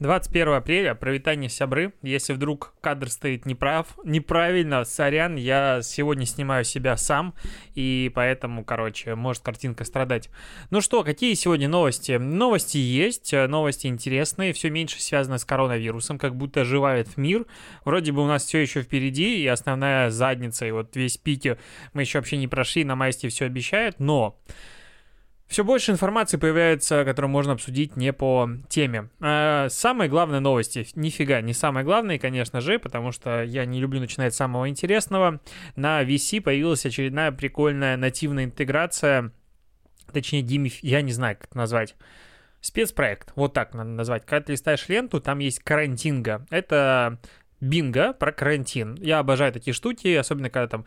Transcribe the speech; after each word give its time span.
21 0.00 0.54
апреля, 0.54 0.94
провитание 0.94 1.48
сябры. 1.48 1.92
Если 2.02 2.32
вдруг 2.32 2.74
кадр 2.80 3.08
стоит 3.08 3.46
неправ, 3.46 3.96
неправильно, 4.04 4.84
сорян, 4.84 5.36
я 5.36 5.82
сегодня 5.82 6.26
снимаю 6.26 6.64
себя 6.64 6.96
сам, 6.96 7.34
и 7.74 8.10
поэтому, 8.14 8.64
короче, 8.64 9.14
может 9.14 9.42
картинка 9.42 9.84
страдать. 9.84 10.30
Ну 10.70 10.80
что, 10.80 11.04
какие 11.04 11.34
сегодня 11.34 11.68
новости? 11.68 12.12
Новости 12.12 12.78
есть, 12.78 13.32
новости 13.32 13.86
интересные, 13.86 14.52
все 14.52 14.68
меньше 14.68 15.00
связано 15.00 15.38
с 15.38 15.44
коронавирусом, 15.44 16.18
как 16.18 16.34
будто 16.34 16.62
оживает 16.62 17.16
мир. 17.16 17.46
Вроде 17.84 18.10
бы 18.10 18.22
у 18.22 18.26
нас 18.26 18.44
все 18.44 18.58
еще 18.58 18.82
впереди, 18.82 19.42
и 19.42 19.46
основная 19.46 20.10
задница, 20.10 20.66
и 20.66 20.72
вот 20.72 20.96
весь 20.96 21.18
пики 21.18 21.56
мы 21.92 22.02
еще 22.02 22.18
вообще 22.18 22.36
не 22.36 22.48
прошли, 22.48 22.84
на 22.84 22.96
майсте 22.96 23.28
все 23.28 23.44
обещают, 23.46 24.00
но... 24.00 24.36
Все 25.46 25.62
больше 25.62 25.92
информации 25.92 26.36
появляется, 26.36 27.04
которую 27.04 27.30
можно 27.30 27.52
обсудить 27.52 27.96
не 27.96 28.12
по 28.12 28.48
теме. 28.68 29.10
А 29.20 29.68
самые 29.68 30.08
главные 30.08 30.40
новости, 30.40 30.86
нифига, 30.94 31.40
не 31.42 31.52
самые 31.52 31.84
главные, 31.84 32.18
конечно 32.18 32.60
же, 32.60 32.78
потому 32.78 33.12
что 33.12 33.42
я 33.42 33.64
не 33.66 33.78
люблю 33.78 34.00
начинать 34.00 34.34
с 34.34 34.38
самого 34.38 34.68
интересного. 34.68 35.40
На 35.76 36.02
VC 36.02 36.40
появилась 36.40 36.86
очередная 36.86 37.30
прикольная 37.30 37.96
нативная 37.96 38.44
интеграция, 38.44 39.32
точнее, 40.12 40.42
Димиф, 40.42 40.82
я 40.82 41.02
не 41.02 41.12
знаю, 41.12 41.36
как 41.36 41.48
это 41.50 41.58
назвать. 41.58 41.94
Спецпроект, 42.60 43.32
вот 43.36 43.52
так 43.52 43.74
надо 43.74 43.90
назвать. 43.90 44.24
Когда 44.24 44.46
ты 44.46 44.52
листаешь 44.52 44.88
ленту, 44.88 45.20
там 45.20 45.38
есть 45.40 45.58
карантинга. 45.60 46.46
Это 46.48 47.18
бинго 47.60 48.12
про 48.14 48.32
карантин. 48.32 48.94
Я 48.96 49.18
обожаю 49.18 49.52
такие 49.52 49.74
штуки, 49.74 50.14
особенно 50.14 50.48
когда 50.50 50.68
там 50.68 50.86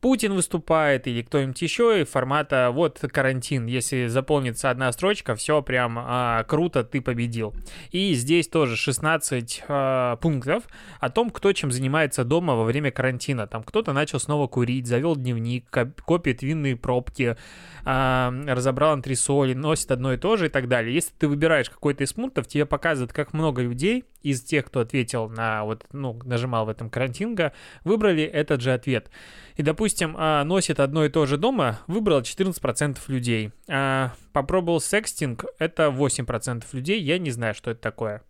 Путин 0.00 0.34
выступает 0.34 1.06
или 1.08 1.22
кто-нибудь 1.22 1.60
еще, 1.60 2.00
и 2.00 2.04
формата 2.04 2.70
вот 2.72 3.00
карантин, 3.00 3.66
если 3.66 4.06
заполнится 4.06 4.70
одна 4.70 4.92
строчка, 4.92 5.34
все 5.34 5.60
прям 5.60 5.98
а, 5.98 6.44
круто, 6.44 6.84
ты 6.84 7.00
победил. 7.00 7.52
И 7.90 8.14
здесь 8.14 8.48
тоже 8.48 8.76
16 8.76 9.64
а, 9.68 10.16
пунктов 10.16 10.64
о 11.00 11.10
том, 11.10 11.30
кто 11.30 11.52
чем 11.52 11.72
занимается 11.72 12.24
дома 12.24 12.54
во 12.54 12.64
время 12.64 12.92
карантина. 12.92 13.46
Там 13.48 13.64
кто-то 13.64 13.92
начал 13.92 14.20
снова 14.20 14.46
курить, 14.46 14.86
завел 14.86 15.16
дневник, 15.16 15.68
копит 16.04 16.42
винные 16.42 16.76
пробки, 16.76 17.36
а, 17.84 18.32
разобрал 18.46 18.92
антресоли, 18.92 19.54
носит 19.54 19.90
одно 19.90 20.12
и 20.12 20.16
то 20.16 20.36
же 20.36 20.46
и 20.46 20.48
так 20.48 20.68
далее. 20.68 20.94
Если 20.94 21.12
ты 21.18 21.26
выбираешь 21.26 21.70
какой-то 21.70 22.04
из 22.04 22.12
пунктов, 22.12 22.46
тебе 22.46 22.66
показывают, 22.66 23.12
как 23.12 23.32
много 23.32 23.62
людей 23.62 24.04
из 24.22 24.42
тех, 24.42 24.66
кто 24.66 24.80
ответил 24.80 25.28
на 25.28 25.64
вот, 25.64 25.86
ну, 25.92 26.18
нажимал 26.24 26.66
в 26.66 26.68
этом 26.68 26.90
карантинга, 26.90 27.52
выбрали 27.84 28.22
этот 28.22 28.60
же 28.60 28.72
ответ. 28.72 29.10
И, 29.56 29.62
допустим, 29.62 30.14
а, 30.16 30.44
носит 30.44 30.80
одно 30.80 31.04
и 31.04 31.08
то 31.08 31.26
же 31.26 31.36
дома, 31.36 31.80
выбрал 31.86 32.20
14% 32.20 32.98
людей. 33.08 33.52
А, 33.68 34.12
попробовал 34.32 34.80
секстинг, 34.80 35.44
это 35.58 35.88
8% 35.88 36.64
людей, 36.72 37.00
я 37.02 37.18
не 37.18 37.30
знаю, 37.30 37.54
что 37.54 37.70
это 37.70 37.80
такое 37.80 38.22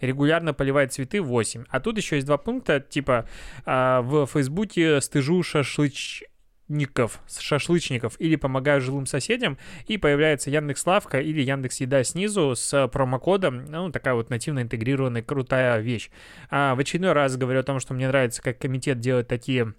регулярно 0.00 0.54
поливает 0.54 0.92
цветы 0.92 1.20
8. 1.20 1.64
А 1.68 1.80
тут 1.80 1.96
еще 1.96 2.16
есть 2.16 2.26
два 2.26 2.38
пункта, 2.38 2.80
типа 2.80 3.28
а, 3.64 4.02
в 4.02 4.26
Фейсбуке 4.26 5.00
стыжу 5.00 5.42
шашлыч 5.42 6.24
шашлычников, 6.68 7.20
шашлычников 7.38 8.20
или 8.20 8.36
помогаю 8.36 8.80
жилым 8.80 9.06
соседям, 9.06 9.58
и 9.86 9.96
появляется 9.96 10.50
Яндекс 10.50 10.86
Лавка 10.86 11.20
или 11.20 11.40
Яндекс 11.40 11.80
Еда 11.80 12.04
снизу 12.04 12.54
с 12.54 12.88
промокодом, 12.88 13.64
ну, 13.66 13.90
такая 13.90 14.14
вот 14.14 14.30
нативно 14.30 14.60
интегрированная 14.60 15.22
крутая 15.22 15.80
вещь. 15.80 16.10
А 16.50 16.74
в 16.74 16.80
очередной 16.80 17.12
раз 17.12 17.36
говорю 17.36 17.60
о 17.60 17.64
том, 17.64 17.80
что 17.80 17.94
мне 17.94 18.08
нравится, 18.08 18.42
как 18.42 18.58
комитет 18.58 19.00
делает 19.00 19.28
такие 19.28 19.74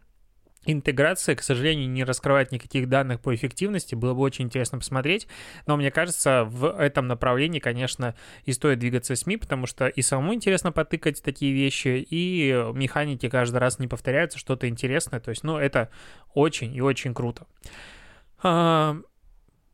Интеграция, 0.66 1.36
к 1.36 1.42
сожалению, 1.42 1.90
не 1.90 2.04
раскрывает 2.04 2.52
никаких 2.52 2.90
данных 2.90 3.22
по 3.22 3.34
эффективности, 3.34 3.96
было 3.96 4.14
бы 4.14 4.22
очень 4.22 4.46
интересно 4.46 4.78
посмотреть, 4.78 5.28
но 5.68 5.78
мне 5.78 5.90
кажется, 5.90 6.44
в 6.44 6.66
этом 6.78 7.08
направлении, 7.08 7.60
конечно, 7.60 8.14
и 8.44 8.52
стоит 8.52 8.80
двигаться 8.80 9.16
СМИ, 9.16 9.38
потому 9.38 9.68
что 9.68 9.88
и 9.88 10.02
самому 10.02 10.34
интересно 10.34 10.72
потыкать 10.72 11.24
такие 11.24 11.54
вещи, 11.54 12.06
и 12.10 12.52
механики 12.74 13.30
каждый 13.30 13.58
раз 13.58 13.80
не 13.80 13.88
повторяются, 13.88 14.38
что-то 14.38 14.68
интересное, 14.68 15.20
то 15.22 15.30
есть, 15.30 15.44
ну, 15.44 15.58
это 15.58 15.90
очень 16.34 16.76
и 16.76 16.82
очень 16.82 17.14
круто. 17.14 17.48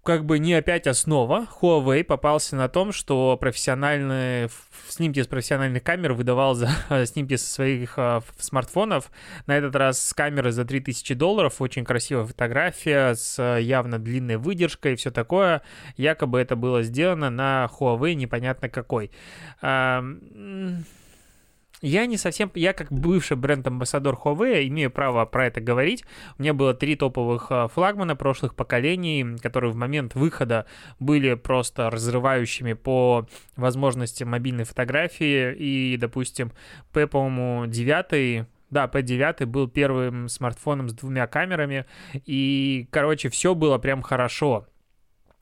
А, 0.05 0.11
как 0.15 0.25
бы 0.25 0.39
не 0.39 0.53
опять 0.53 0.87
основа. 0.87 1.47
Huawei 1.61 2.03
попался 2.03 2.55
на 2.55 2.69
том, 2.69 2.91
что 2.91 3.37
профессиональные 3.37 4.49
снимки 4.87 5.21
с 5.21 5.27
профессиональных 5.27 5.83
камер 5.83 6.13
выдавал 6.13 6.53
за 6.55 6.69
снимки 7.05 7.35
со 7.35 7.47
своих 7.47 7.95
а, 7.97 8.21
смартфонов. 8.37 9.11
На 9.47 9.57
этот 9.57 9.75
раз 9.75 9.99
с 9.99 10.13
камеры 10.13 10.51
за 10.51 10.63
3000 10.63 11.13
долларов. 11.15 11.59
Очень 11.59 11.85
красивая 11.85 12.25
фотография 12.25 13.15
с 13.15 13.41
явно 13.59 13.99
длинной 13.99 14.37
выдержкой 14.37 14.93
и 14.93 14.95
все 14.95 15.11
такое. 15.11 15.61
Якобы 15.97 16.39
это 16.39 16.55
было 16.55 16.83
сделано 16.83 17.29
на 17.29 17.69
Huawei 17.79 18.13
непонятно 18.13 18.69
какой. 18.69 19.11
А, 19.61 20.03
я 21.81 22.05
не 22.05 22.17
совсем, 22.17 22.51
я 22.55 22.73
как 22.73 22.91
бывший 22.91 23.37
бренд-амбассадор 23.37 24.15
Huawei 24.15 24.67
имею 24.67 24.91
право 24.91 25.25
про 25.25 25.47
это 25.47 25.61
говорить. 25.61 26.03
У 26.37 26.41
меня 26.41 26.53
было 26.53 26.73
три 26.73 26.95
топовых 26.95 27.47
а, 27.49 27.67
флагмана 27.67 28.15
прошлых 28.15 28.55
поколений, 28.55 29.37
которые 29.41 29.71
в 29.71 29.75
момент 29.75 30.15
выхода 30.15 30.65
были 30.99 31.33
просто 31.35 31.89
разрывающими 31.89 32.73
по 32.73 33.27
возможности 33.55 34.23
мобильной 34.23 34.63
фотографии. 34.63 35.53
И, 35.55 35.97
допустим, 35.97 36.51
P, 36.91 37.07
по-моему, 37.07 37.65
9 37.67 38.47
да, 38.71 38.85
P9 38.85 39.45
был 39.45 39.67
первым 39.67 40.27
смартфоном 40.27 40.89
с 40.89 40.93
двумя 40.93 41.27
камерами, 41.27 41.85
и, 42.25 42.87
короче, 42.91 43.29
все 43.29 43.55
было 43.55 43.77
прям 43.77 44.01
хорошо 44.01 44.67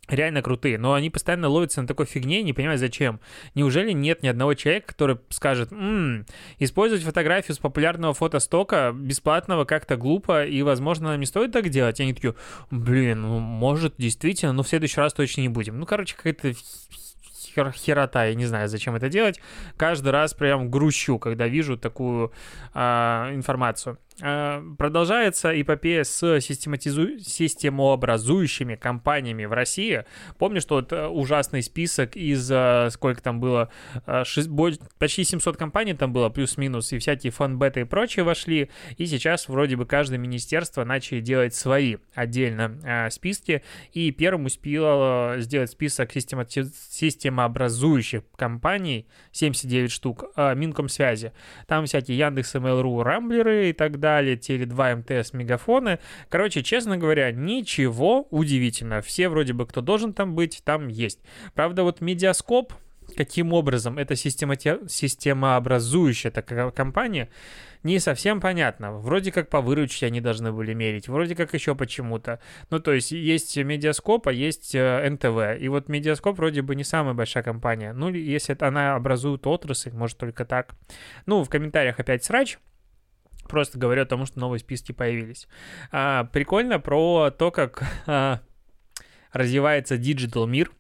реально 0.10 0.42
крутые, 0.42 0.78
но 0.78 0.94
они 0.94 1.10
постоянно 1.10 1.48
ловятся 1.48 1.82
на 1.82 1.88
такой 1.88 2.06
фигне, 2.06 2.44
не 2.44 2.54
понимаю 2.54 2.78
зачем. 2.78 3.20
Неужели 3.56 3.92
нет 3.92 4.22
ни 4.22 4.28
одного 4.28 4.54
человека, 4.54 4.88
который 4.88 5.18
скажет, 5.30 5.72
м-м, 5.72 6.26
использовать 6.60 7.04
фотографию 7.04 7.56
с 7.56 7.60
популярного 7.60 8.14
фотостока 8.14 8.94
бесплатного 8.94 9.66
как-то 9.66 9.96
глупо, 9.96 10.46
и, 10.46 10.62
возможно, 10.62 11.10
нам 11.10 11.20
не 11.20 11.26
стоит 11.26 11.52
так 11.52 11.70
делать? 11.70 12.00
И 12.00 12.04
они 12.04 12.14
такие, 12.14 12.36
блин, 12.70 13.22
ну, 13.22 13.40
может, 13.40 13.96
действительно, 13.98 14.54
но 14.54 14.64
в 14.64 14.68
следующий 14.68 15.00
раз 15.00 15.14
точно 15.14 15.42
не 15.42 15.50
будем. 15.50 15.80
Ну, 15.80 15.86
короче, 15.86 16.16
какая-то 16.16 16.54
хер 17.54 17.72
херота, 17.72 18.26
я 18.26 18.36
не 18.36 18.46
знаю, 18.46 18.68
зачем 18.68 18.96
это 18.96 19.10
делать. 19.10 19.40
Каждый 19.78 20.10
раз 20.10 20.34
прям 20.34 20.70
грущу, 20.70 21.20
когда 21.20 21.48
вижу 21.48 21.78
такую 21.78 22.32
а, 22.74 23.32
информацию. 23.34 23.98
Э, 24.22 24.62
продолжается 24.78 25.60
эпопея 25.60 26.04
с 26.04 26.40
систематизу... 26.40 27.20
системообразующими 27.20 28.76
компаниями 28.76 29.46
в 29.46 29.54
России. 29.54 30.06
Помню, 30.38 30.62
что 30.62 30.76
вот 30.76 30.94
э, 30.94 31.08
ужасный 31.08 31.64
список 31.64 32.16
из, 32.16 32.50
э, 32.52 32.90
сколько 32.92 33.22
там 33.24 33.40
было, 33.40 33.70
6... 34.24 34.50
почти 35.00 35.24
700 35.24 35.58
компаний 35.58 35.94
там 35.94 36.14
было, 36.14 36.30
плюс-минус, 36.30 36.94
и 36.94 37.00
всякие 37.00 37.32
фанбеты 37.32 37.82
и 37.82 37.84
прочие 37.86 38.24
вошли, 38.24 38.70
и 38.98 39.06
сейчас 39.08 39.48
вроде 39.48 39.76
бы 39.78 39.86
каждое 39.86 40.18
министерство 40.18 40.84
начали 40.84 41.20
делать 41.20 41.56
свои 41.56 41.98
отдельно 42.14 43.10
списки, 43.10 43.64
и 43.94 44.12
первым 44.12 44.46
успел 44.46 45.40
сделать 45.40 45.72
список 45.72 46.12
системати... 46.12 46.66
системообразующих 46.90 48.24
компаний, 48.36 49.08
79 49.32 49.92
штук, 49.92 50.26
Минкомсвязи. 50.38 51.34
Там 51.68 51.86
всякие 51.86 52.18
Яндекс, 52.18 52.56
Mail.ru, 52.56 53.02
Рамблеры 53.04 53.70
и 53.70 53.74
так 53.74 54.00
далее, 54.00 54.03
Теле2, 54.04 54.96
МТС, 54.98 55.34
Мегафоны. 55.34 56.00
Короче, 56.30 56.64
честно 56.64 56.98
говоря, 56.98 57.32
ничего 57.32 58.28
удивительного. 58.30 59.02
Все 59.02 59.30
вроде 59.30 59.54
бы, 59.54 59.66
кто 59.66 59.82
должен 59.82 60.14
там 60.14 60.36
быть, 60.36 60.62
там 60.64 60.88
есть. 60.88 61.20
Правда, 61.54 61.84
вот 61.84 62.02
Медиаскоп, 62.02 62.74
каким 63.16 63.54
образом 63.54 63.98
эта 63.98 64.16
системати... 64.16 64.80
системообразующая 64.88 66.32
такая 66.32 66.70
компания, 66.72 67.30
не 67.84 68.00
совсем 68.00 68.40
понятно. 68.40 68.94
Вроде 68.94 69.32
как 69.32 69.50
по 69.50 69.62
выручке 69.62 70.06
они 70.06 70.22
должны 70.22 70.52
были 70.52 70.74
мерить, 70.74 71.08
вроде 71.08 71.36
как 71.36 71.54
еще 71.54 71.76
почему-то. 71.76 72.40
Ну, 72.70 72.80
то 72.80 72.94
есть 72.94 73.12
есть 73.12 73.58
Медиаскоп, 73.58 74.28
а 74.28 74.34
есть 74.34 74.74
э, 74.74 75.10
НТВ. 75.10 75.62
И 75.62 75.68
вот 75.68 75.90
Медиаскоп 75.90 76.38
вроде 76.38 76.62
бы 76.62 76.76
не 76.76 76.84
самая 76.84 77.14
большая 77.14 77.44
компания. 77.44 77.94
Ну, 77.94 78.10
если 78.10 78.56
она 78.60 78.96
образует 78.96 79.46
отрасль, 79.46 79.92
может 79.92 80.18
только 80.18 80.46
так. 80.46 80.76
Ну, 81.26 81.44
в 81.44 81.50
комментариях 81.50 82.00
опять 82.00 82.24
срач. 82.24 82.58
Просто 83.54 83.78
говорю 83.78 84.02
о 84.02 84.06
том, 84.08 84.26
что 84.26 84.40
новые 84.40 84.60
списки 84.60 84.94
появились. 84.94 85.48
А, 85.92 86.24
прикольно 86.24 86.80
про 86.80 87.30
то, 87.30 87.52
как 87.52 87.84
а, 88.08 88.40
развивается 89.32 89.96
digital 90.00 90.48
мир, 90.48 90.72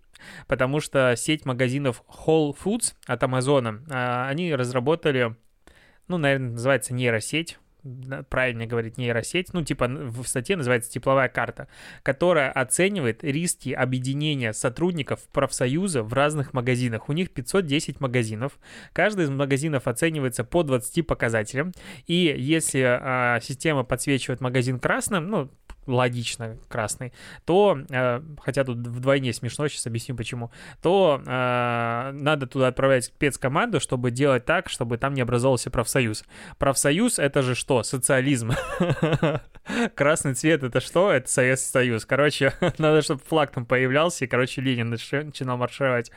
потому 0.47 0.79
что 0.79 1.15
сеть 1.15 1.45
магазинов 1.45 2.03
Whole 2.07 2.57
Foods 2.57 2.95
от 3.05 3.21
Амазона, 3.21 4.25
они 4.27 4.55
разработали, 4.55 5.35
ну, 6.07 6.17
наверное, 6.17 6.53
называется 6.53 6.95
нейросеть, 6.95 7.59
правильно 8.29 8.65
говорить 8.65 8.97
нейросеть, 8.97 9.53
ну, 9.53 9.63
типа 9.63 9.87
в 9.87 10.25
статье 10.25 10.55
называется 10.55 10.91
тепловая 10.91 11.29
карта, 11.29 11.67
которая 12.01 12.51
оценивает 12.51 13.23
риски 13.23 13.69
объединения 13.69 14.53
сотрудников 14.53 15.27
профсоюза 15.31 16.03
в 16.03 16.13
разных 16.13 16.53
магазинах. 16.53 17.09
У 17.09 17.13
них 17.13 17.31
510 17.31 17.99
магазинов. 17.99 18.59
Каждый 18.93 19.25
из 19.25 19.29
магазинов 19.29 19.87
оценивается 19.87 20.43
по 20.43 20.63
20 20.63 21.05
показателям. 21.05 21.71
И 22.07 22.33
если 22.37 22.81
а, 22.81 23.39
система 23.41 23.83
подсвечивает 23.83 24.41
магазин 24.41 24.79
красным, 24.79 25.27
ну, 25.27 25.49
логично 25.87 26.57
красный, 26.67 27.13
то, 27.45 27.77
э, 27.89 28.21
хотя 28.39 28.63
тут 28.63 28.77
вдвойне 28.77 29.33
смешно, 29.33 29.67
сейчас 29.67 29.87
объясню 29.87 30.15
почему, 30.15 30.51
то 30.81 31.21
э, 31.25 32.11
надо 32.13 32.47
туда 32.47 32.67
отправлять 32.67 33.05
спецкоманду, 33.05 33.79
чтобы 33.79 34.11
делать 34.11 34.45
так, 34.45 34.69
чтобы 34.69 34.97
там 34.97 35.13
не 35.13 35.21
образовался 35.21 35.71
профсоюз. 35.71 36.23
Профсоюз— 36.57 37.19
это 37.19 37.41
же 37.41 37.55
что? 37.55 37.83
Социализм. 37.83 38.51
Красный 39.95 40.33
цвет— 40.33 40.63
это 40.63 40.79
что? 40.79 41.11
Это 41.11 41.29
Советский 41.29 41.71
Союз. 41.71 42.05
Короче, 42.05 42.53
надо, 42.77 43.01
чтобы 43.01 43.21
флаг 43.27 43.51
там 43.51 43.65
появлялся, 43.65 44.25
и, 44.25 44.27
короче, 44.27 44.61
Ленин 44.61 44.89
начинал 44.89 45.57
маршировать. 45.57 46.11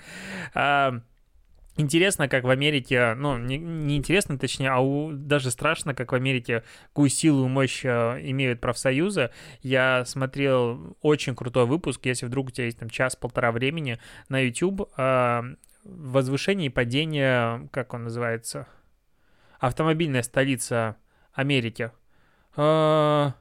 Интересно, 1.79 2.27
как 2.27 2.45
в 2.45 2.49
Америке, 2.49 3.13
ну, 3.15 3.37
не, 3.37 3.59
не 3.59 3.99
интересно, 3.99 4.39
точнее, 4.39 4.71
а 4.71 4.81
у, 4.81 5.13
даже 5.13 5.51
страшно, 5.51 5.95
как 5.95 6.13
в 6.13 6.15
Америке, 6.15 6.63
какую 6.89 7.11
силу 7.11 7.45
и 7.45 7.49
мощь 7.49 7.85
э, 7.85 8.19
имеют 8.31 8.63
профсоюзы. 8.63 9.31
Я 9.61 10.07
смотрел 10.07 10.97
очень 11.03 11.35
крутой 11.35 11.67
выпуск, 11.67 12.07
если 12.07 12.25
вдруг 12.25 12.49
у 12.49 12.51
тебя 12.51 12.65
есть 12.65 12.79
там 12.79 12.89
час-полтора 12.89 13.53
времени 13.53 13.99
на 14.31 14.39
YouTube, 14.41 14.91
э, 14.97 15.43
возвышение 15.85 16.69
и 16.69 16.71
падение, 16.71 17.69
как 17.73 17.93
он 17.93 18.05
называется, 18.05 18.67
автомобильная 19.59 20.23
столица 20.23 20.97
Америки. 21.35 21.91
Э, 22.57 23.33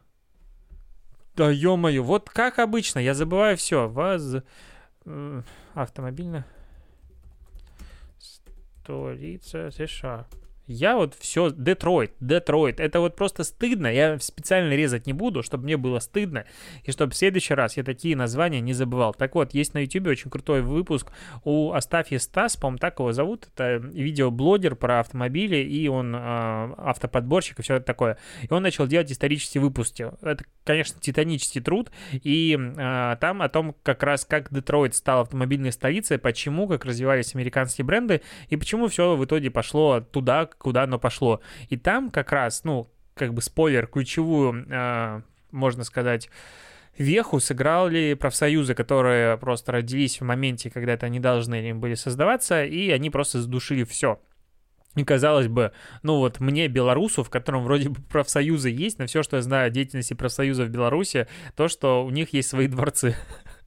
да 1.35 1.49
ё-моё, 1.49 2.03
вот 2.03 2.29
как 2.29 2.59
обычно, 2.59 2.99
я 2.99 3.13
забываю 3.13 3.55
все. 3.55 3.87
Воз... 3.87 4.43
Э, 5.05 5.41
автомобильная 8.85 9.39
столица 9.39 9.71
США. 9.71 10.27
Я 10.67 10.95
вот 10.95 11.13
все, 11.19 11.51
Детройт, 11.51 12.13
Детройт, 12.19 12.79
это 12.79 12.99
вот 12.99 13.15
просто 13.15 13.43
стыдно, 13.43 13.87
я 13.87 14.17
специально 14.19 14.73
резать 14.73 15.05
не 15.05 15.13
буду, 15.13 15.43
чтобы 15.43 15.65
мне 15.65 15.77
было 15.77 15.99
стыдно, 15.99 16.45
и 16.83 16.91
чтобы 16.91 17.13
в 17.13 17.15
следующий 17.15 17.53
раз 17.53 17.77
я 17.77 17.83
такие 17.83 18.15
названия 18.15 18.61
не 18.61 18.73
забывал. 18.73 19.13
Так 19.13 19.35
вот, 19.35 19.53
есть 19.53 19.75
на 19.75 19.79
YouTube 19.79 20.07
очень 20.07 20.31
крутой 20.31 20.61
выпуск 20.61 21.11
у 21.43 21.71
Астафьи 21.71 22.17
Стас, 22.17 22.57
по-моему, 22.57 22.79
так 22.79 22.97
его 22.97 23.11
зовут, 23.11 23.47
это 23.53 23.75
видеоблогер 23.75 24.75
про 24.75 25.01
автомобили, 25.01 25.57
и 25.57 25.87
он 25.87 26.15
э, 26.15 26.19
автоподборщик 26.19 27.59
и 27.59 27.61
все 27.61 27.79
такое. 27.79 28.17
И 28.41 28.51
он 28.51 28.63
начал 28.63 28.87
делать 28.87 29.11
исторические 29.11 29.61
выпуски. 29.61 30.11
Это, 30.21 30.45
конечно, 30.63 30.99
титанический 30.99 31.61
труд, 31.61 31.91
и 32.11 32.57
э, 32.57 33.17
там 33.21 33.43
о 33.43 33.49
том, 33.49 33.75
как 33.83 34.01
раз 34.01 34.25
как 34.25 34.51
Детройт 34.51 34.95
стал 34.95 35.21
автомобильной 35.21 35.71
столицей, 35.71 36.17
почему, 36.17 36.67
как 36.67 36.85
развивались 36.85 37.35
американские 37.35 37.85
бренды, 37.85 38.21
и 38.49 38.57
почему 38.57 38.87
все 38.87 39.15
в 39.15 39.23
итоге 39.25 39.51
пошло 39.51 39.99
туда, 39.99 40.49
куда 40.57 40.83
оно 40.83 40.99
пошло. 40.99 41.41
И 41.69 41.77
там 41.77 42.11
как 42.11 42.31
раз, 42.31 42.63
ну, 42.63 42.89
как 43.13 43.33
бы 43.33 43.41
спойлер, 43.41 43.87
ключевую, 43.87 44.65
э, 44.69 45.21
можно 45.51 45.83
сказать, 45.83 46.29
веху 46.97 47.39
сыграли 47.39 48.13
профсоюзы, 48.13 48.73
которые 48.73 49.37
просто 49.37 49.73
родились 49.73 50.19
в 50.19 50.23
моменте, 50.23 50.69
когда 50.69 50.93
это 50.93 51.05
они 51.05 51.19
должны 51.19 51.69
им 51.69 51.79
были 51.79 51.95
создаваться, 51.95 52.63
и 52.63 52.89
они 52.91 53.09
просто 53.09 53.41
задушили 53.41 53.83
все. 53.83 54.19
И 54.95 55.03
казалось 55.03 55.47
бы, 55.47 55.73
ну 56.03 56.17
вот 56.17 56.39
мне, 56.39 56.67
белорусу, 56.67 57.23
в 57.23 57.29
котором 57.29 57.63
вроде 57.63 57.89
бы 57.89 58.01
профсоюзы 58.01 58.69
есть, 58.69 58.97
но 58.97 59.07
все, 59.07 59.23
что 59.23 59.35
я 59.35 59.41
знаю 59.41 59.67
о 59.67 59.69
деятельности 59.69 60.13
профсоюза 60.13 60.63
в 60.63 60.69
Беларуси, 60.69 61.27
то, 61.55 61.67
что 61.67 62.05
у 62.05 62.09
них 62.09 62.31
есть 62.31 62.49
свои 62.49 62.67
дворцы. 62.67 63.15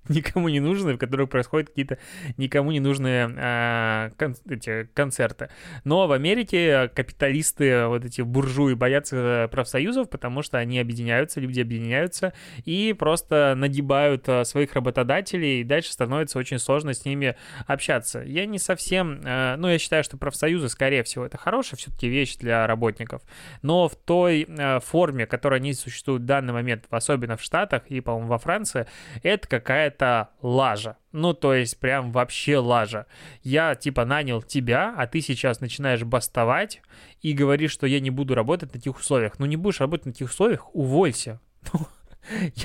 никому 0.15 0.49
не 0.49 0.61
нужные, 0.61 0.97
в 0.97 0.99
которых 0.99 1.29
происходят 1.29 1.69
какие-то 1.69 1.99
никому 2.37 2.73
не 2.73 2.81
нужные 2.81 3.31
а, 3.37 4.11
кон- 4.19 4.37
эти 4.49 4.89
концерты. 4.95 5.51
Но 5.85 6.07
в 6.07 6.13
Америке 6.13 6.89
капиталисты, 6.95 7.87
вот 7.87 8.05
эти 8.05 8.23
буржуи, 8.23 8.75
боятся 8.75 9.49
профсоюзов, 9.51 10.09
потому 10.09 10.43
что 10.43 10.59
они 10.59 10.79
объединяются, 10.79 11.41
люди 11.41 11.61
объединяются 11.61 12.33
и 12.65 12.95
просто 12.99 13.55
нагибают 13.57 14.29
а, 14.29 14.45
своих 14.45 14.75
работодателей, 14.75 15.61
и 15.61 15.65
дальше 15.65 15.93
становится 15.93 16.39
очень 16.39 16.59
сложно 16.59 16.95
с 16.95 17.05
ними 17.05 17.37
общаться. 17.67 18.21
Я 18.21 18.47
не 18.47 18.59
совсем, 18.59 19.21
а, 19.25 19.57
ну, 19.57 19.69
я 19.69 19.79
считаю, 19.79 20.05
что 20.05 20.17
профсоюзы, 20.17 20.69
скорее 20.69 21.03
всего, 21.03 21.27
это 21.27 21.37
хорошая 21.37 21.79
все-таки 21.79 22.09
вещь 22.09 22.37
для 22.37 22.67
работников, 22.67 23.23
но 23.63 23.89
в 23.89 23.97
той 23.97 24.47
а, 24.49 24.81
форме, 24.81 25.27
которой 25.27 25.57
они 25.57 25.75
существуют 25.75 26.23
в 26.23 26.27
данный 26.27 26.53
момент, 26.53 26.87
особенно 26.91 27.37
в 27.37 27.43
Штатах 27.43 27.83
и, 27.89 28.01
по-моему, 28.01 28.29
во 28.29 28.39
Франции, 28.39 28.87
это 29.23 29.47
какая-то 29.49 29.98
это 29.99 30.31
лажа. 30.43 30.97
Ну, 31.13 31.35
то 31.35 31.55
есть 31.55 31.79
прям 31.79 32.13
вообще 32.13 32.59
лажа. 32.59 33.07
Я 33.43 33.75
типа 33.75 34.05
нанял 34.05 34.43
тебя, 34.43 34.95
а 34.97 35.07
ты 35.07 35.21
сейчас 35.21 35.61
начинаешь 35.61 36.05
бастовать 36.05 36.81
и 37.21 37.33
говоришь, 37.33 37.73
что 37.73 37.87
я 37.87 37.99
не 38.01 38.11
буду 38.11 38.35
работать 38.35 38.73
на 38.73 38.81
тех 38.81 38.97
условиях. 38.97 39.39
Ну, 39.39 39.47
не 39.47 39.57
будешь 39.57 39.81
работать 39.81 40.07
на 40.07 40.13
тех 40.13 40.29
условиях, 40.29 40.75
уволься. 40.75 41.41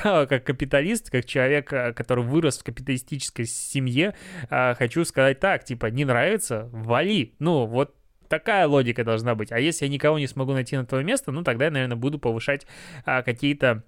Я 0.04 0.26
как 0.26 0.44
капиталист, 0.44 1.10
как 1.10 1.26
человек, 1.26 1.72
э, 1.72 1.94
который 1.94 2.24
вырос 2.24 2.60
в 2.60 2.64
капиталистической 2.64 3.46
семье, 3.46 4.14
э, 4.50 4.76
хочу 4.76 5.06
сказать 5.06 5.40
так, 5.40 5.64
типа, 5.64 5.86
не 5.86 6.04
нравится, 6.06 6.70
вали. 6.74 7.36
Ну, 7.40 7.66
вот 7.66 7.96
такая 8.28 8.68
логика 8.68 9.04
должна 9.04 9.36
быть. 9.36 9.52
А 9.52 9.60
если 9.60 9.86
я 9.86 9.92
никого 9.92 10.20
не 10.20 10.28
смогу 10.28 10.54
найти 10.54 10.76
на 10.76 10.86
твое 10.86 11.04
место, 11.04 11.32
ну, 11.32 11.44
тогда 11.44 11.66
я, 11.66 11.72
наверное, 11.72 11.96
буду 11.96 12.20
повышать 12.20 12.68
а, 13.06 13.24
какие-то 13.24 13.84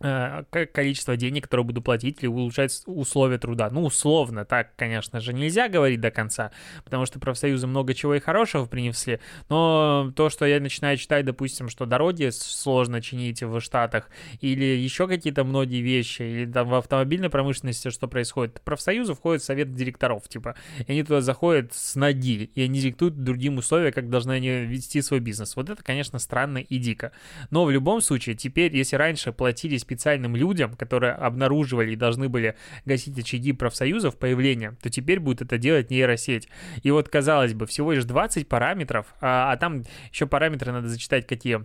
количество 0.00 1.16
денег, 1.16 1.44
которое 1.44 1.62
буду 1.62 1.80
платить, 1.80 2.18
или 2.20 2.26
улучшать 2.26 2.82
условия 2.86 3.38
труда. 3.38 3.70
Ну, 3.70 3.84
условно, 3.84 4.44
так, 4.44 4.74
конечно 4.76 5.20
же, 5.20 5.32
нельзя 5.32 5.68
говорить 5.68 6.00
до 6.00 6.10
конца, 6.10 6.50
потому 6.84 7.06
что 7.06 7.18
профсоюзы 7.18 7.66
много 7.66 7.94
чего 7.94 8.14
и 8.14 8.20
хорошего 8.20 8.66
принесли, 8.66 9.20
но 9.48 10.12
то, 10.16 10.30
что 10.30 10.46
я 10.46 10.60
начинаю 10.60 10.96
читать, 10.96 11.24
допустим, 11.24 11.68
что 11.68 11.86
дороги 11.86 12.30
сложно 12.30 13.00
чинить 13.00 13.42
в 13.42 13.60
Штатах, 13.60 14.10
или 14.40 14.64
еще 14.64 15.06
какие-то 15.06 15.44
многие 15.44 15.80
вещи, 15.80 16.22
или 16.22 16.46
там 16.50 16.68
в 16.68 16.74
автомобильной 16.74 17.30
промышленности 17.30 17.90
что 17.90 18.08
происходит, 18.08 18.60
профсоюзы 18.62 19.14
входят 19.14 19.42
в 19.42 19.44
совет 19.44 19.74
директоров, 19.74 20.28
типа, 20.28 20.56
и 20.86 20.90
они 20.92 21.02
туда 21.04 21.20
заходят 21.20 21.72
с 21.72 21.94
ноги, 21.94 22.50
и 22.54 22.62
они 22.62 22.80
диктуют 22.80 23.22
другим 23.22 23.58
условия, 23.58 23.92
как 23.92 24.10
должны 24.10 24.32
они 24.32 24.48
вести 24.48 25.00
свой 25.02 25.20
бизнес. 25.20 25.56
Вот 25.56 25.70
это, 25.70 25.82
конечно, 25.82 26.18
странно 26.18 26.58
и 26.58 26.78
дико. 26.78 27.12
Но 27.50 27.64
в 27.64 27.70
любом 27.70 28.00
случае, 28.00 28.34
теперь, 28.34 28.76
если 28.76 28.96
раньше 28.96 29.32
платились 29.32 29.83
специальным 29.84 30.34
людям, 30.34 30.74
которые 30.74 31.12
обнаруживали 31.12 31.92
и 31.92 31.96
должны 31.96 32.28
были 32.28 32.56
гасить 32.84 33.18
очаги 33.18 33.52
профсоюзов 33.52 34.16
появления, 34.16 34.76
то 34.82 34.90
теперь 34.90 35.20
будет 35.20 35.42
это 35.42 35.58
делать 35.58 35.90
нейросеть. 35.90 36.48
И 36.82 36.90
вот, 36.90 37.08
казалось 37.08 37.54
бы, 37.54 37.66
всего 37.66 37.92
лишь 37.92 38.04
20 38.04 38.48
параметров, 38.48 39.14
а, 39.20 39.52
а 39.52 39.56
там 39.56 39.84
еще 40.10 40.26
параметры 40.26 40.72
надо 40.72 40.88
зачитать 40.88 41.26
какие. 41.26 41.64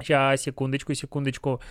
Сейчас, 0.00 0.42
секундочку, 0.42 0.94
секундочку. 0.94 1.62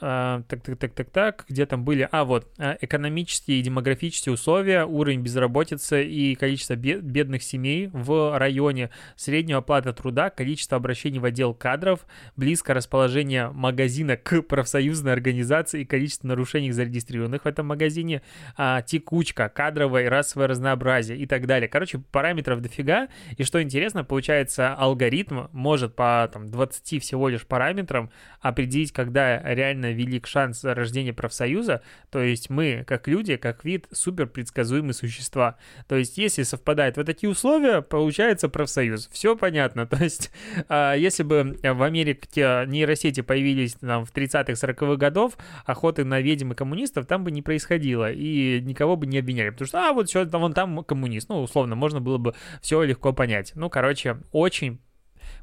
А, 0.00 0.42
так, 0.48 0.62
так, 0.62 0.78
так, 0.78 0.92
так, 0.92 1.10
так, 1.10 1.44
где 1.48 1.66
там 1.66 1.84
были? 1.84 2.08
А, 2.12 2.24
вот, 2.24 2.46
а, 2.58 2.76
экономические 2.80 3.58
и 3.58 3.62
демографические 3.62 4.32
условия, 4.32 4.84
уровень 4.84 5.22
безработицы 5.22 6.04
и 6.04 6.36
количество 6.36 6.76
бедных 6.76 7.42
семей 7.42 7.90
в 7.92 8.38
районе, 8.38 8.90
средняя 9.16 9.58
оплата 9.58 9.92
труда, 9.92 10.30
количество 10.30 10.76
обращений 10.76 11.18
в 11.18 11.24
отдел 11.24 11.52
кадров, 11.52 12.06
близкое 12.36 12.74
расположение 12.74 13.50
магазина 13.50 14.16
к 14.16 14.42
профсоюзной 14.42 15.12
организации 15.12 15.80
и 15.80 15.84
количество 15.84 16.28
нарушений 16.28 16.70
зарегистрированных 16.70 17.44
в 17.44 17.48
этом 17.48 17.66
магазине, 17.66 18.22
а, 18.56 18.82
текучка, 18.82 19.48
кадровое 19.48 20.04
и 20.04 20.08
расовое 20.08 20.46
разнообразие 20.46 21.18
и 21.18 21.26
так 21.26 21.46
далее. 21.46 21.68
Короче, 21.68 21.98
параметров 21.98 22.60
дофига, 22.60 23.08
и 23.36 23.42
что 23.42 23.60
интересно, 23.60 24.04
получается, 24.04 24.74
алгоритм 24.74 25.46
может 25.50 25.96
по 25.96 26.30
там, 26.32 26.48
20 26.48 27.02
всего 27.02 27.28
лишь 27.28 27.44
параметрам 27.46 28.10
определить, 28.40 28.92
когда 28.92 29.42
реально 29.42 29.87
действительно 29.88 29.92
велик 29.92 30.26
шанс 30.26 30.64
рождения 30.64 31.12
профсоюза, 31.12 31.82
то 32.10 32.20
есть 32.20 32.50
мы, 32.50 32.84
как 32.86 33.08
люди, 33.08 33.36
как 33.36 33.64
вид, 33.64 33.86
супер 33.92 34.26
предсказуемые 34.26 34.94
существа. 34.94 35.56
То 35.86 35.96
есть 35.96 36.18
если 36.18 36.42
совпадает 36.42 36.96
вот 36.96 37.06
такие 37.06 37.30
условия, 37.30 37.82
получается 37.82 38.48
профсоюз. 38.48 39.08
Все 39.12 39.36
понятно. 39.36 39.86
То 39.98 40.02
есть 40.02 40.30
а, 40.68 40.94
если 40.94 41.22
бы 41.22 41.58
в 41.62 41.82
Америке 41.82 42.64
нейросети 42.66 43.20
появились 43.20 43.74
там, 43.74 44.04
в 44.04 44.12
30-х, 44.12 44.52
40-х 44.52 44.96
годов, 44.96 45.36
охоты 45.64 46.04
на 46.04 46.20
ведьм 46.20 46.52
и 46.52 46.54
коммунистов 46.54 47.06
там 47.06 47.24
бы 47.24 47.30
не 47.30 47.42
происходило, 47.42 48.10
и 48.10 48.60
никого 48.60 48.96
бы 48.96 49.06
не 49.06 49.18
обвиняли, 49.18 49.50
потому 49.50 49.68
что, 49.68 49.88
а, 49.88 49.92
вот 49.92 50.10
там, 50.12 50.40
вон 50.40 50.52
там 50.52 50.84
коммунист, 50.84 51.28
ну, 51.28 51.42
условно, 51.42 51.74
можно 51.74 52.00
было 52.00 52.18
бы 52.18 52.34
все 52.60 52.82
легко 52.82 53.12
понять. 53.12 53.52
Ну, 53.54 53.70
короче, 53.70 54.18
очень 54.32 54.80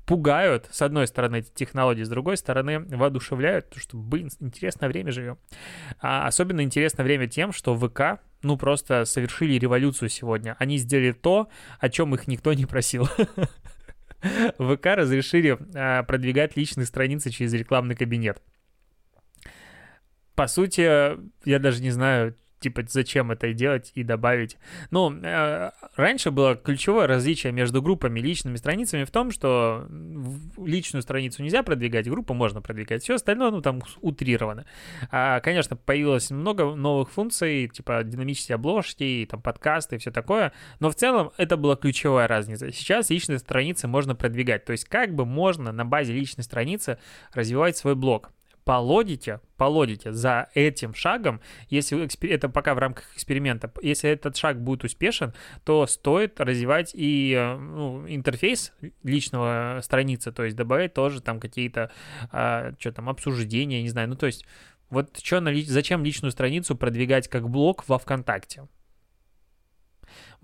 пугают, 0.06 0.68
с 0.72 0.82
одной 0.82 1.08
стороны, 1.08 1.38
эти 1.38 1.52
технологии, 1.54 2.04
с 2.04 2.10
другой 2.10 2.38
стороны, 2.38 2.80
воодушевляют, 2.80 3.66
потому 3.66 3.82
что, 3.82 3.98
блин, 3.98 4.30
интересное 4.40 4.88
время 4.90 5.12
живем. 5.12 5.38
А 6.00 6.28
особенно 6.28 6.62
интересное 6.62 7.04
время 7.04 7.28
тем, 7.28 7.52
что 7.52 7.76
ВК, 7.76 8.22
ну, 8.44 8.58
просто 8.58 9.06
совершили 9.06 9.58
революцию 9.58 10.10
сегодня. 10.10 10.56
Они 10.60 10.78
сделали 10.78 11.12
то, 11.12 11.50
о 11.80 11.90
чем 11.90 12.14
их 12.14 12.28
никто 12.28 12.54
не 12.54 12.66
просил. 12.66 13.08
ВК 14.58 14.86
разрешили 14.86 15.58
а, 15.76 16.04
продвигать 16.04 16.56
личные 16.56 16.86
страницы 16.86 17.30
через 17.30 17.54
рекламный 17.54 17.96
кабинет. 17.96 18.42
По 20.36 20.48
сути, 20.48 20.82
я 21.48 21.60
даже 21.60 21.82
не 21.82 21.92
знаю, 21.92 22.36
типа, 22.66 22.82
зачем 22.88 23.32
это 23.32 23.54
делать 23.54 23.92
и 23.94 24.04
добавить. 24.04 24.58
Ну, 24.90 25.14
э, 25.22 25.70
раньше 25.96 26.32
было 26.32 26.56
ключевое 26.56 27.06
различие 27.06 27.54
между 27.54 27.80
группами 27.80 28.20
и 28.20 28.24
личными 28.24 28.56
страницами 28.56 29.04
в 29.04 29.12
том, 29.12 29.30
что 29.30 29.88
личную 30.58 31.04
страницу 31.04 31.44
нельзя 31.44 31.62
продвигать, 31.62 32.10
группу 32.10 32.34
можно 32.34 32.64
продвигать, 32.64 33.04
все 33.04 33.16
остальное, 33.16 33.52
ну, 33.52 33.62
там 33.62 33.84
утрировано. 34.02 34.66
А, 35.12 35.42
конечно, 35.42 35.76
появилось 35.76 36.32
много 36.32 36.74
новых 36.74 37.12
функций, 37.12 37.68
типа 37.68 38.02
динамические 38.04 38.56
обложки, 38.56 39.28
там 39.30 39.44
подкасты 39.44 39.98
и 39.98 40.00
все 40.00 40.10
такое, 40.10 40.52
но 40.80 40.90
в 40.90 40.96
целом 40.96 41.34
это 41.38 41.58
была 41.58 41.76
ключевая 41.76 42.28
разница. 42.28 42.72
Сейчас 42.72 43.12
личные 43.12 43.38
страницы 43.38 43.88
можно 43.88 44.16
продвигать, 44.16 44.66
то 44.66 44.72
есть 44.72 44.86
как 44.86 45.14
бы 45.14 45.26
можно 45.26 45.72
на 45.72 45.86
базе 45.86 46.14
личной 46.14 46.44
страницы 46.44 46.98
развивать 47.32 47.78
свой 47.78 47.94
блог 47.94 48.32
по 48.66 48.80
логике, 48.80 49.40
по 49.58 49.66
логике 49.66 50.12
за 50.12 50.50
этим 50.56 50.96
шагом, 50.96 51.40
если 51.70 52.28
это 52.28 52.50
пока 52.50 52.74
в 52.74 52.80
рамках 52.80 53.06
эксперимента, 53.14 53.72
если 53.82 54.10
этот 54.10 54.36
шаг 54.36 54.60
будет 54.60 54.84
успешен, 54.84 55.34
то 55.64 55.86
стоит 55.86 56.42
развивать 56.42 56.92
и 56.96 57.34
э, 57.38 57.56
ну, 57.56 58.06
интерфейс 58.08 58.74
личного 59.04 59.80
страницы, 59.84 60.32
то 60.32 60.44
есть 60.44 60.58
добавить 60.58 60.94
тоже 60.94 61.22
там 61.22 61.40
какие-то, 61.40 61.92
а, 62.32 62.74
что 62.80 62.92
там, 62.92 63.08
обсуждения, 63.08 63.84
не 63.84 63.90
знаю, 63.90 64.10
ну 64.10 64.16
то 64.16 64.26
есть 64.26 64.46
вот 64.90 65.20
что, 65.22 65.44
зачем 65.66 66.04
личную 66.04 66.32
страницу 66.32 66.76
продвигать 66.76 67.28
как 67.28 67.50
блог 67.50 67.88
во 67.88 68.00
ВКонтакте? 68.00 68.68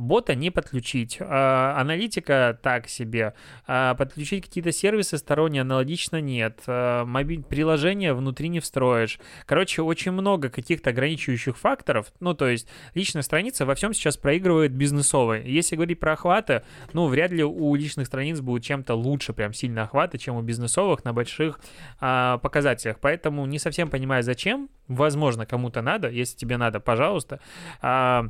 Бота 0.02 0.36
не 0.36 0.52
подключить, 0.52 1.18
а, 1.20 1.76
аналитика 1.80 2.60
так 2.62 2.90
себе, 2.90 3.34
а, 3.68 3.94
подключить 3.96 4.46
какие-то 4.46 4.72
сервисы 4.72 5.18
сторонние 5.18 5.62
аналогично 5.62 6.20
нет, 6.20 6.62
а, 6.68 7.06
мобиль, 7.06 7.44
приложение 7.44 8.14
внутри 8.14 8.50
не 8.50 8.60
встроишь. 8.60 9.20
Короче, 9.46 9.82
очень 9.82 10.12
много 10.12 10.50
каких-то 10.50 10.90
ограничивающих 10.90 11.58
факторов, 11.58 12.12
ну, 12.20 12.34
то 12.34 12.48
есть 12.48 12.68
личная 12.96 13.22
страница 13.22 13.66
во 13.66 13.76
всем 13.76 13.94
сейчас 13.94 14.18
проигрывает 14.18 14.74
бизнесовой. 14.74 15.44
Если 15.46 15.76
говорить 15.76 16.00
про 16.00 16.14
охваты, 16.14 16.64
ну, 16.94 17.08
вряд 17.08 17.32
ли 17.32 17.44
у 17.44 17.76
личных 17.76 18.08
страниц 18.08 18.40
будет 18.40 18.64
чем-то 18.64 18.96
лучше, 18.96 19.34
прям 19.34 19.54
сильно 19.54 19.84
охваты, 19.84 20.18
чем 20.18 20.36
у 20.36 20.42
бизнесовых 20.42 21.06
на 21.06 21.14
больших 21.14 21.60
показателях. 22.00 22.98
Поэтому 23.00 23.46
не 23.46 23.60
совсем 23.60 23.90
понимаю, 23.90 24.24
зачем. 24.24 24.70
Возможно, 24.88 25.46
кому-то 25.46 25.82
надо, 25.82 26.10
если 26.10 26.36
тебе 26.36 26.58
надо, 26.58 26.80
пожалуйста. 26.80 27.40
А, 27.82 28.28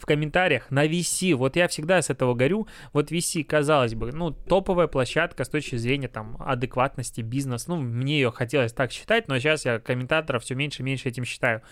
в 0.00 0.06
комментариях 0.06 0.70
на 0.70 0.86
VC. 0.86 1.34
Вот 1.34 1.56
я 1.56 1.68
всегда 1.68 2.00
с 2.00 2.10
этого 2.10 2.34
горю. 2.34 2.66
Вот 2.92 3.12
VC, 3.12 3.44
казалось 3.44 3.94
бы, 3.94 4.12
ну, 4.12 4.30
топовая 4.30 4.86
площадка 4.86 5.44
с 5.44 5.48
точки 5.48 5.76
зрения 5.76 6.08
там 6.08 6.36
адекватности 6.40 7.20
бизнес. 7.20 7.66
Ну, 7.66 7.76
мне 7.76 8.14
ее 8.14 8.30
хотелось 8.30 8.72
так 8.72 8.92
считать, 8.92 9.28
но 9.28 9.38
сейчас 9.38 9.64
я 9.64 9.78
комментаторов 9.78 10.42
все 10.42 10.54
меньше 10.54 10.82
и 10.82 10.84
меньше 10.84 11.08
этим 11.08 11.24
считаю. 11.24 11.62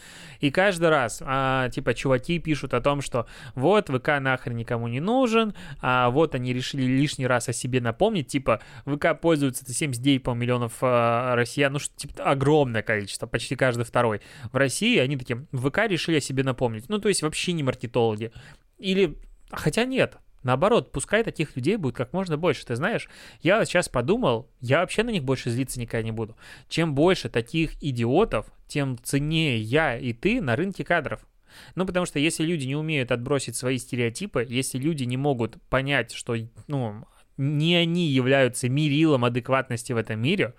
И 0.40 0.50
каждый 0.50 0.90
раз, 0.90 1.22
а, 1.24 1.68
типа, 1.70 1.94
чуваки 1.94 2.38
пишут 2.38 2.74
о 2.74 2.80
том, 2.80 3.00
что 3.00 3.26
вот 3.54 3.88
ВК 3.88 4.20
нахрен 4.20 4.56
никому 4.56 4.88
не 4.88 5.00
нужен, 5.00 5.54
а 5.80 6.10
вот 6.10 6.34
они 6.34 6.52
решили 6.52 6.82
лишний 6.82 7.26
раз 7.26 7.48
о 7.48 7.52
себе 7.52 7.80
напомнить, 7.80 8.28
типа, 8.28 8.60
ВК 8.84 9.18
пользуется 9.20 9.64
79 9.72 10.22
по 10.22 10.30
миллионов 10.32 10.74
а, 10.82 11.34
россиян, 11.34 11.72
ну, 11.72 11.78
что, 11.78 11.94
типа, 11.96 12.22
огромное 12.24 12.82
количество, 12.82 13.26
почти 13.26 13.56
каждый 13.56 13.84
второй. 13.84 14.20
В 14.52 14.56
России 14.56 14.98
они 14.98 15.16
такие, 15.16 15.46
ВК 15.52 15.78
решили 15.88 16.18
о 16.18 16.20
себе 16.20 16.42
напомнить. 16.42 16.88
Ну, 16.88 16.98
то 16.98 17.08
есть 17.08 17.22
вообще 17.22 17.52
не 17.52 17.62
маркетологи 17.62 18.17
итоге. 18.26 18.32
Или, 18.78 19.16
хотя 19.50 19.84
нет, 19.84 20.18
Наоборот, 20.44 20.92
пускай 20.92 21.24
таких 21.24 21.56
людей 21.56 21.76
будет 21.76 21.96
как 21.96 22.12
можно 22.12 22.38
больше. 22.38 22.64
Ты 22.64 22.76
знаешь, 22.76 23.08
я 23.42 23.64
сейчас 23.64 23.88
подумал, 23.88 24.48
я 24.60 24.78
вообще 24.78 25.02
на 25.02 25.10
них 25.10 25.24
больше 25.24 25.50
злиться 25.50 25.80
никогда 25.80 26.04
не 26.04 26.12
буду. 26.12 26.36
Чем 26.68 26.94
больше 26.94 27.28
таких 27.28 27.72
идиотов, 27.82 28.46
тем 28.68 28.98
ценнее 29.02 29.60
я 29.60 29.98
и 29.98 30.12
ты 30.12 30.40
на 30.40 30.54
рынке 30.54 30.84
кадров. 30.84 31.26
Ну, 31.74 31.84
потому 31.84 32.06
что 32.06 32.20
если 32.20 32.44
люди 32.44 32.66
не 32.66 32.76
умеют 32.76 33.10
отбросить 33.10 33.56
свои 33.56 33.78
стереотипы, 33.78 34.46
если 34.48 34.78
люди 34.78 35.04
не 35.04 35.16
могут 35.16 35.60
понять, 35.68 36.12
что, 36.12 36.36
ну, 36.68 37.04
не 37.36 37.74
они 37.76 38.06
являются 38.06 38.68
мерилом 38.68 39.24
адекватности 39.24 39.92
в 39.92 39.96
этом 39.96 40.20
мире, 40.20 40.54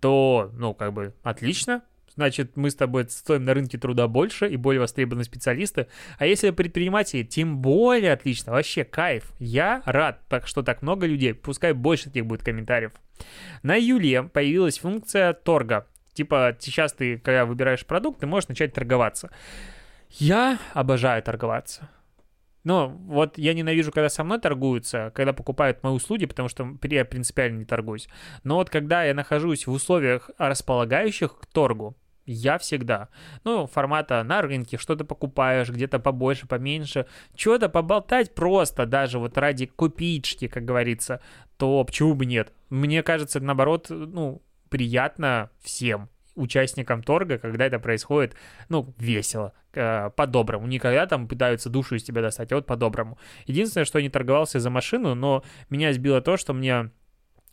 то, 0.00 0.50
ну, 0.54 0.74
как 0.74 0.92
бы, 0.92 1.14
отлично, 1.22 1.82
значит, 2.14 2.56
мы 2.56 2.70
с 2.70 2.74
тобой 2.74 3.08
стоим 3.08 3.44
на 3.44 3.54
рынке 3.54 3.78
труда 3.78 4.08
больше 4.08 4.48
и 4.48 4.56
более 4.56 4.80
востребованные 4.80 5.24
специалисты. 5.24 5.86
А 6.18 6.26
если 6.26 6.50
предприниматели, 6.50 7.22
тем 7.22 7.58
более 7.58 8.12
отлично, 8.12 8.52
вообще 8.52 8.84
кайф. 8.84 9.32
Я 9.38 9.82
рад, 9.84 10.20
так 10.28 10.46
что 10.46 10.62
так 10.62 10.82
много 10.82 11.06
людей, 11.06 11.34
пускай 11.34 11.72
больше 11.72 12.04
таких 12.04 12.26
будет 12.26 12.42
комментариев. 12.42 12.92
На 13.62 13.76
Юле 13.76 14.24
появилась 14.24 14.78
функция 14.78 15.32
торга. 15.32 15.86
Типа, 16.12 16.56
сейчас 16.58 16.92
ты, 16.92 17.18
когда 17.18 17.46
выбираешь 17.46 17.86
продукт, 17.86 18.20
ты 18.20 18.26
можешь 18.26 18.48
начать 18.48 18.74
торговаться. 18.74 19.30
Я 20.10 20.58
обожаю 20.74 21.22
торговаться. 21.22 21.88
Но 22.64 22.88
вот 22.88 23.38
я 23.38 23.54
ненавижу, 23.54 23.90
когда 23.90 24.08
со 24.08 24.22
мной 24.22 24.38
торгуются, 24.38 25.10
когда 25.14 25.32
покупают 25.32 25.82
мои 25.82 25.92
услуги, 25.92 26.26
потому 26.26 26.48
что 26.48 26.76
я 26.82 27.04
принципиально 27.04 27.58
не 27.58 27.64
торгуюсь. 27.64 28.08
Но 28.44 28.56
вот 28.56 28.70
когда 28.70 29.04
я 29.04 29.14
нахожусь 29.14 29.66
в 29.66 29.72
условиях, 29.72 30.30
располагающих 30.38 31.38
к 31.40 31.46
торгу, 31.46 31.96
я 32.26 32.58
всегда. 32.58 33.08
Ну, 33.44 33.66
формата 33.66 34.22
на 34.22 34.42
рынке, 34.42 34.76
что-то 34.76 35.04
покупаешь, 35.04 35.68
где-то 35.68 35.98
побольше, 35.98 36.46
поменьше. 36.46 37.06
Что-то 37.36 37.68
поболтать 37.68 38.34
просто, 38.34 38.86
даже 38.86 39.18
вот 39.18 39.36
ради 39.38 39.66
купички, 39.66 40.48
как 40.48 40.64
говорится, 40.64 41.20
то 41.56 41.84
почему 41.84 42.14
бы 42.14 42.26
нет? 42.26 42.52
Мне 42.70 43.02
кажется, 43.02 43.40
наоборот, 43.40 43.86
ну, 43.90 44.42
приятно 44.68 45.50
всем 45.60 46.08
участникам 46.34 47.02
торга, 47.02 47.38
когда 47.38 47.66
это 47.66 47.78
происходит, 47.78 48.34
ну, 48.68 48.94
весело, 48.98 49.52
э, 49.74 50.10
по-доброму. 50.16 50.66
Никогда 50.66 51.06
там 51.06 51.28
пытаются 51.28 51.68
душу 51.68 51.96
из 51.96 52.02
тебя 52.02 52.22
достать, 52.22 52.52
а 52.52 52.56
вот 52.56 52.66
по-доброму. 52.66 53.18
Единственное, 53.46 53.84
что 53.84 53.98
я 53.98 54.04
не 54.04 54.08
торговался 54.08 54.60
за 54.60 54.70
машину, 54.70 55.14
но 55.14 55.42
меня 55.68 55.92
сбило 55.92 56.20
то, 56.20 56.36
что 56.36 56.54
мне 56.54 56.90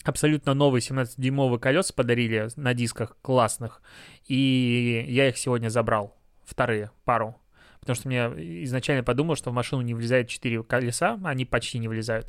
абсолютно 0.03 0.53
новые 0.53 0.81
17-дюймовые 0.81 1.59
колеса 1.59 1.93
подарили 1.93 2.49
на 2.55 2.73
дисках 2.73 3.17
классных, 3.21 3.81
и 4.27 5.05
я 5.07 5.29
их 5.29 5.37
сегодня 5.37 5.69
забрал, 5.69 6.15
вторые, 6.45 6.91
пару. 7.05 7.39
Потому 7.79 7.95
что 7.95 8.07
мне 8.09 8.63
изначально 8.65 9.03
подумал, 9.03 9.35
что 9.35 9.51
в 9.51 9.53
машину 9.53 9.81
не 9.81 9.93
влезает 9.93 10.27
4 10.27 10.63
колеса, 10.63 11.17
они 11.23 11.45
почти 11.45 11.79
не 11.79 11.87
влезают. 11.87 12.27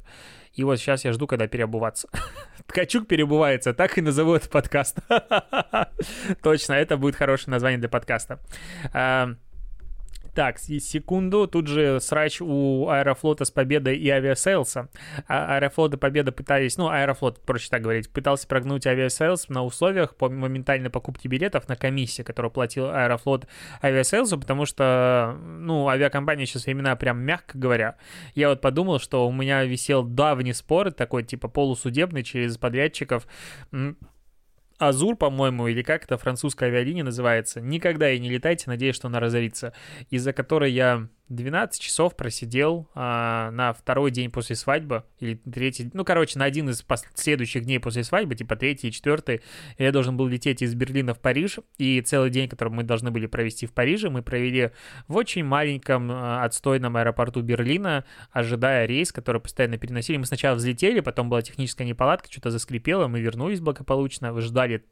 И 0.55 0.63
вот 0.63 0.79
сейчас 0.79 1.05
я 1.05 1.13
жду, 1.13 1.27
когда 1.27 1.49
переобуваться. 1.49 2.09
Ткачук 2.67 3.09
переобувается, 3.09 3.75
так 3.75 3.99
и 3.99 4.01
назову 4.01 4.35
этот 4.35 4.51
подкаст. 4.51 4.99
Точно, 6.43 6.73
это 6.75 6.97
будет 6.97 7.17
хорошее 7.17 7.51
название 7.51 7.79
для 7.79 7.89
подкаста. 7.89 8.39
Так, 10.35 10.59
секунду, 10.59 11.47
тут 11.47 11.67
же 11.67 12.01
срач 12.01 12.41
у 12.41 12.89
Аэрофлота 12.89 13.45
с 13.45 13.51
победой 13.51 13.97
и 13.97 14.09
авиасейлса. 14.09 14.89
А 15.27 15.57
Аэрофлот 15.57 15.95
и 15.95 15.97
Победа 15.97 16.31
пытались, 16.33 16.77
ну, 16.77 16.89
Аэрофлот, 16.89 17.41
проще 17.41 17.69
так 17.69 17.83
говорить, 17.83 18.11
пытался 18.11 18.47
прогнуть 18.47 18.87
авиасейлс 18.87 19.49
на 19.49 19.65
условиях 19.65 20.15
по 20.15 20.29
моментальной 20.29 20.91
покупки 20.91 21.27
билетов 21.27 21.69
на 21.69 21.77
комиссии, 21.77 22.23
которую 22.23 22.53
платил 22.53 22.91
Аэрофлот 22.91 23.47
авиасейлсу, 23.83 24.39
потому 24.39 24.67
что, 24.67 25.37
ну, 25.43 25.89
авиакомпания 25.89 26.47
сейчас 26.47 26.67
времена 26.67 26.95
прям 26.97 27.21
мягко 27.21 27.59
говоря. 27.59 27.97
Я 28.35 28.51
вот 28.51 28.61
подумал, 28.61 29.01
что 29.01 29.27
у 29.27 29.33
меня 29.33 29.65
висел 29.65 30.05
давний 30.05 30.53
спор, 30.53 30.93
такой 30.93 31.25
типа 31.25 31.49
полусудебный 31.49 32.23
через 32.23 32.57
подрядчиков, 32.57 33.27
Азур, 34.81 35.15
по-моему, 35.15 35.69
или 35.69 35.83
как 35.83 36.05
это 36.05 36.17
французская 36.17 36.71
авиалиния 36.71 37.05
называется, 37.05 37.61
никогда 37.61 38.11
и 38.11 38.19
не 38.19 38.31
летайте, 38.31 38.65
надеюсь, 38.67 38.97
что 38.97 39.09
она 39.09 39.21
разорится, 39.21 39.75
из-за 40.09 40.33
которой 40.33 40.73
я 40.73 41.07
12 41.31 41.81
часов 41.81 42.17
просидел 42.17 42.89
а, 42.95 43.51
на 43.53 43.73
второй 43.73 44.11
день 44.11 44.31
после 44.31 44.57
свадьбы, 44.57 45.05
или 45.21 45.35
третий, 45.37 45.89
ну, 45.95 46.05
короче, 46.05 46.39
на 46.39 46.45
один 46.45 46.69
из 46.69 46.85
следующих 47.15 47.65
дней 47.65 47.79
после 47.79 48.03
свадьбы, 48.03 48.35
типа 48.35 48.57
третий 48.57 48.89
и 48.89 48.93
четвертый, 48.93 49.41
я 49.79 49.93
должен 49.93 50.17
был 50.17 50.27
лететь 50.27 50.61
из 50.61 50.75
Берлина 50.75 51.15
в 51.15 51.21
Париж, 51.21 51.61
и 51.79 52.01
целый 52.01 52.31
день, 52.31 52.49
который 52.49 52.71
мы 52.71 52.83
должны 52.83 53.13
были 53.13 53.27
провести 53.27 53.67
в 53.67 53.73
Париже, 53.73 54.11
мы 54.11 54.23
провели 54.23 54.73
в 55.07 55.17
очень 55.17 55.45
маленьком 55.45 56.11
а, 56.11 56.45
отстойном 56.45 56.97
аэропорту 56.97 57.43
Берлина, 57.43 58.05
ожидая 58.33 58.87
рейс, 58.87 59.13
который 59.13 59.41
постоянно 59.41 59.79
переносили. 59.79 60.17
Мы 60.17 60.27
сначала 60.27 60.57
взлетели, 60.57 60.99
потом 60.99 61.31
была 61.31 61.43
техническая 61.43 61.87
неполадка, 61.87 62.31
что-то 62.31 62.51
заскрипело, 62.51 63.07
мы 63.07 63.21
вернулись 63.21 63.61
благополучно, 63.61 64.39
ждали 64.41 64.85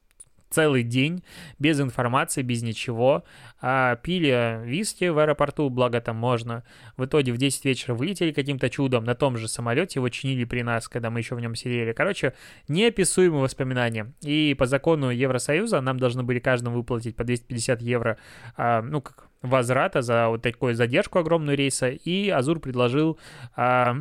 целый 0.50 0.83
день 0.83 1.23
без 1.59 1.81
информации, 1.81 2.43
без 2.43 2.62
ничего. 2.62 3.25
А 3.61 3.97
пили 3.97 4.61
виски 4.64 5.07
в 5.07 5.19
аэропорту, 5.19 5.69
благо 5.69 6.00
там 6.00 6.17
можно. 6.17 6.64
В 6.97 7.05
итоге 7.05 7.33
в 7.33 7.38
10 7.38 7.64
вечера 7.64 7.95
вылетели 7.95 8.33
каким-то 8.33 8.71
чудом. 8.71 9.05
На 9.05 9.14
том 9.14 9.37
же 9.37 9.49
самолете 9.49 9.99
его 9.99 10.09
чинили 10.09 10.45
при 10.45 10.62
нас, 10.62 10.88
когда 10.88 11.11
мы 11.11 11.21
еще 11.21 11.35
в 11.35 11.40
нем 11.40 11.55
сидели. 11.55 11.93
Короче, 11.93 12.35
неописуемые 12.69 13.43
воспоминания. 13.43 14.12
И 14.23 14.55
по 14.59 14.67
закону 14.67 15.11
Евросоюза 15.11 15.81
нам 15.81 15.99
должны 15.99 16.23
были 16.23 16.38
каждому 16.38 16.76
выплатить 16.76 17.17
по 17.17 17.25
250 17.25 17.83
евро, 17.83 18.19
а, 18.57 18.83
ну, 18.83 19.00
как 19.00 19.28
возврата 19.43 20.02
за 20.02 20.28
вот 20.28 20.43
такую 20.43 20.75
задержку 20.75 21.19
огромную 21.19 21.57
рейса. 21.57 21.88
И 21.90 22.28
Азур 22.28 22.61
предложил 22.61 23.19
а, 23.57 23.97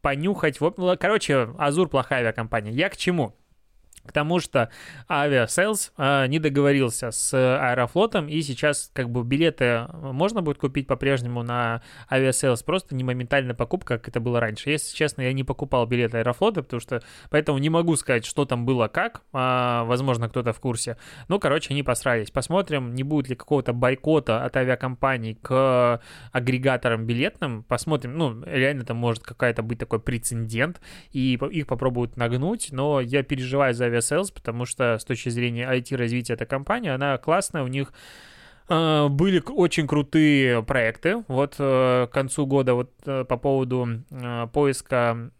понюхать. 0.00 0.58
Короче, 0.98 1.48
Азур 1.58 1.88
плохая 1.88 2.20
авиакомпания. 2.20 2.72
Я 2.72 2.88
к 2.88 2.96
чему? 2.96 3.34
К 4.08 4.12
тому, 4.12 4.40
что 4.40 4.70
Aviasales 5.08 5.92
э, 5.96 6.26
не 6.28 6.38
договорился 6.38 7.10
с 7.10 7.32
Аэрофлотом, 7.34 8.28
и 8.28 8.40
сейчас 8.42 8.90
как 8.92 9.10
бы 9.10 9.22
билеты 9.22 9.86
можно 9.92 10.42
будет 10.42 10.58
купить 10.58 10.86
по-прежнему 10.86 11.42
на 11.42 11.82
Aviasales, 12.10 12.64
просто 12.64 12.94
не 12.94 13.04
моментальная 13.04 13.54
покупка, 13.54 13.98
как 13.98 14.08
это 14.08 14.20
было 14.20 14.40
раньше. 14.40 14.70
Если 14.70 14.96
честно, 14.96 15.22
я 15.22 15.32
не 15.32 15.44
покупал 15.44 15.86
билеты 15.86 16.18
Аэрофлота, 16.18 16.62
потому 16.62 16.80
что 16.80 17.02
поэтому 17.30 17.58
не 17.58 17.70
могу 17.70 17.96
сказать, 17.96 18.24
что 18.24 18.44
там 18.46 18.64
было 18.64 18.88
как, 18.88 19.22
э, 19.32 19.82
возможно, 19.84 20.28
кто-то 20.28 20.52
в 20.52 20.60
курсе. 20.60 20.96
Ну, 21.28 21.38
короче, 21.38 21.74
они 21.74 21.82
посрались. 21.82 22.30
Посмотрим, 22.30 22.94
не 22.94 23.02
будет 23.02 23.28
ли 23.28 23.36
какого-то 23.36 23.72
бойкота 23.72 24.44
от 24.44 24.56
авиакомпаний 24.56 25.34
к 25.34 26.00
агрегаторам 26.32 27.04
билетным, 27.06 27.62
посмотрим, 27.62 28.16
ну, 28.16 28.42
реально 28.44 28.84
там 28.84 28.96
может 28.96 29.22
какая-то 29.22 29.62
быть 29.62 29.78
такой 29.78 30.00
прецедент, 30.00 30.80
и 31.12 31.34
их 31.34 31.66
попробуют 31.66 32.16
нагнуть, 32.16 32.68
но 32.72 33.00
я 33.00 33.22
переживаю 33.22 33.74
за 33.74 33.84
авиакомпании 33.84 33.97
Aviasales, 33.98 34.32
потому 34.32 34.64
что 34.64 34.98
с 34.98 35.04
точки 35.04 35.28
зрения 35.28 35.68
IT-развития 35.70 36.34
эта 36.34 36.46
компания, 36.46 36.94
она 36.94 37.18
классная, 37.18 37.62
у 37.62 37.68
них 37.68 37.92
э, 38.68 39.08
были 39.08 39.42
очень 39.46 39.86
крутые 39.86 40.62
проекты. 40.62 41.24
Вот 41.28 41.56
э, 41.58 42.06
к 42.10 42.12
концу 42.12 42.46
года 42.46 42.74
вот 42.74 42.92
э, 43.06 43.24
по 43.24 43.36
поводу 43.36 43.88
поиска 44.52 45.30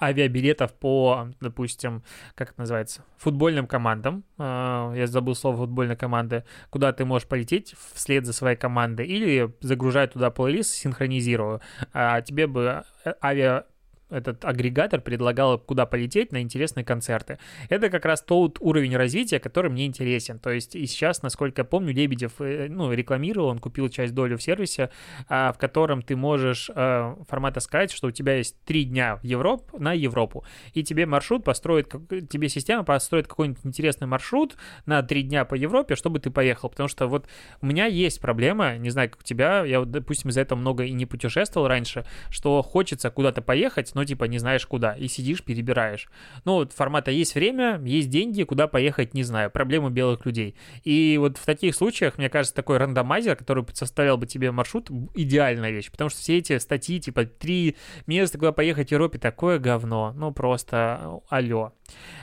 авиабилетов 0.00 0.74
по, 0.74 1.28
допустим, 1.40 2.02
как 2.34 2.50
это 2.50 2.60
называется, 2.60 3.04
футбольным 3.18 3.68
командам. 3.68 4.24
Я 4.36 5.04
забыл 5.06 5.36
слово 5.36 5.58
футбольной 5.58 5.94
команды. 5.94 6.44
Куда 6.70 6.92
ты 6.92 7.04
можешь 7.04 7.28
полететь 7.28 7.76
вслед 7.94 8.26
за 8.26 8.32
своей 8.32 8.56
командой 8.56 9.06
или 9.06 9.54
загружать 9.60 10.14
туда 10.14 10.32
плейлист, 10.32 10.74
синхронизирую. 10.74 11.60
А 11.92 12.20
тебе 12.20 12.48
бы 12.48 12.82
авиа 13.22 13.64
этот 14.12 14.44
агрегатор 14.44 15.00
предлагал, 15.00 15.58
куда 15.58 15.86
полететь 15.86 16.32
на 16.32 16.42
интересные 16.42 16.84
концерты. 16.84 17.38
Это 17.68 17.88
как 17.88 18.04
раз 18.04 18.22
тот 18.22 18.58
уровень 18.60 18.96
развития, 18.96 19.40
который 19.40 19.70
мне 19.70 19.86
интересен. 19.86 20.38
То 20.38 20.50
есть 20.50 20.74
и 20.76 20.86
сейчас, 20.86 21.22
насколько 21.22 21.62
я 21.62 21.64
помню, 21.64 21.92
Лебедев 21.92 22.40
э, 22.40 22.68
ну, 22.68 22.92
рекламировал, 22.92 23.48
он 23.48 23.58
купил 23.58 23.88
часть 23.88 24.14
доли 24.14 24.36
в 24.36 24.42
сервисе, 24.42 24.90
а, 25.28 25.52
в 25.52 25.58
котором 25.58 26.02
ты 26.02 26.16
можешь 26.16 26.70
э, 26.74 27.16
формата 27.28 27.60
сказать, 27.60 27.90
что 27.90 28.08
у 28.08 28.10
тебя 28.10 28.36
есть 28.36 28.62
три 28.64 28.84
дня 28.84 29.16
в 29.16 29.24
Европ, 29.24 29.72
на 29.78 29.92
Европу, 29.92 30.44
и 30.74 30.82
тебе 30.82 31.06
маршрут 31.06 31.44
построит, 31.44 31.88
тебе 32.28 32.48
система 32.48 32.84
построит 32.84 33.26
какой-нибудь 33.26 33.64
интересный 33.64 34.06
маршрут 34.06 34.56
на 34.86 35.02
три 35.02 35.22
дня 35.22 35.44
по 35.44 35.54
Европе, 35.54 35.96
чтобы 35.96 36.20
ты 36.20 36.30
поехал. 36.30 36.68
Потому 36.68 36.88
что 36.88 37.06
вот 37.06 37.26
у 37.60 37.66
меня 37.66 37.86
есть 37.86 38.20
проблема, 38.20 38.76
не 38.76 38.90
знаю, 38.90 39.10
как 39.10 39.20
у 39.20 39.24
тебя, 39.24 39.64
я, 39.64 39.84
допустим, 39.84 40.30
из-за 40.30 40.42
этого 40.42 40.58
много 40.58 40.84
и 40.84 40.92
не 40.92 41.06
путешествовал 41.06 41.68
раньше, 41.68 42.04
что 42.30 42.62
хочется 42.62 43.10
куда-то 43.10 43.42
поехать, 43.42 43.94
но 43.94 44.01
но 44.02 44.06
типа 44.06 44.24
не 44.24 44.38
знаешь 44.38 44.66
куда, 44.66 44.94
и 44.94 45.06
сидишь, 45.06 45.44
перебираешь. 45.44 46.08
Ну, 46.44 46.54
вот 46.54 46.72
формата 46.72 47.12
есть 47.12 47.36
время, 47.36 47.80
есть 47.84 48.10
деньги, 48.10 48.42
куда 48.42 48.66
поехать, 48.66 49.14
не 49.14 49.22
знаю, 49.22 49.48
проблемы 49.48 49.90
белых 49.90 50.26
людей. 50.26 50.56
И 50.82 51.16
вот 51.20 51.38
в 51.38 51.46
таких 51.46 51.76
случаях, 51.76 52.18
мне 52.18 52.28
кажется, 52.28 52.52
такой 52.52 52.78
рандомайзер, 52.78 53.36
который 53.36 53.64
составлял 53.72 54.18
бы 54.18 54.26
тебе 54.26 54.50
маршрут, 54.50 54.90
идеальная 55.14 55.70
вещь, 55.70 55.92
потому 55.92 56.10
что 56.10 56.18
все 56.18 56.38
эти 56.38 56.58
статьи, 56.58 56.98
типа, 56.98 57.26
три 57.26 57.76
места, 58.08 58.38
куда 58.38 58.50
поехать 58.50 58.88
в 58.88 58.92
Европе, 58.92 59.20
такое 59.20 59.60
говно, 59.60 60.12
ну, 60.16 60.32
просто 60.32 61.20
алло. 61.28 61.74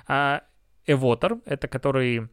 А 0.06 0.42
Эвотер, 0.86 1.38
это 1.46 1.70
который 1.70 2.28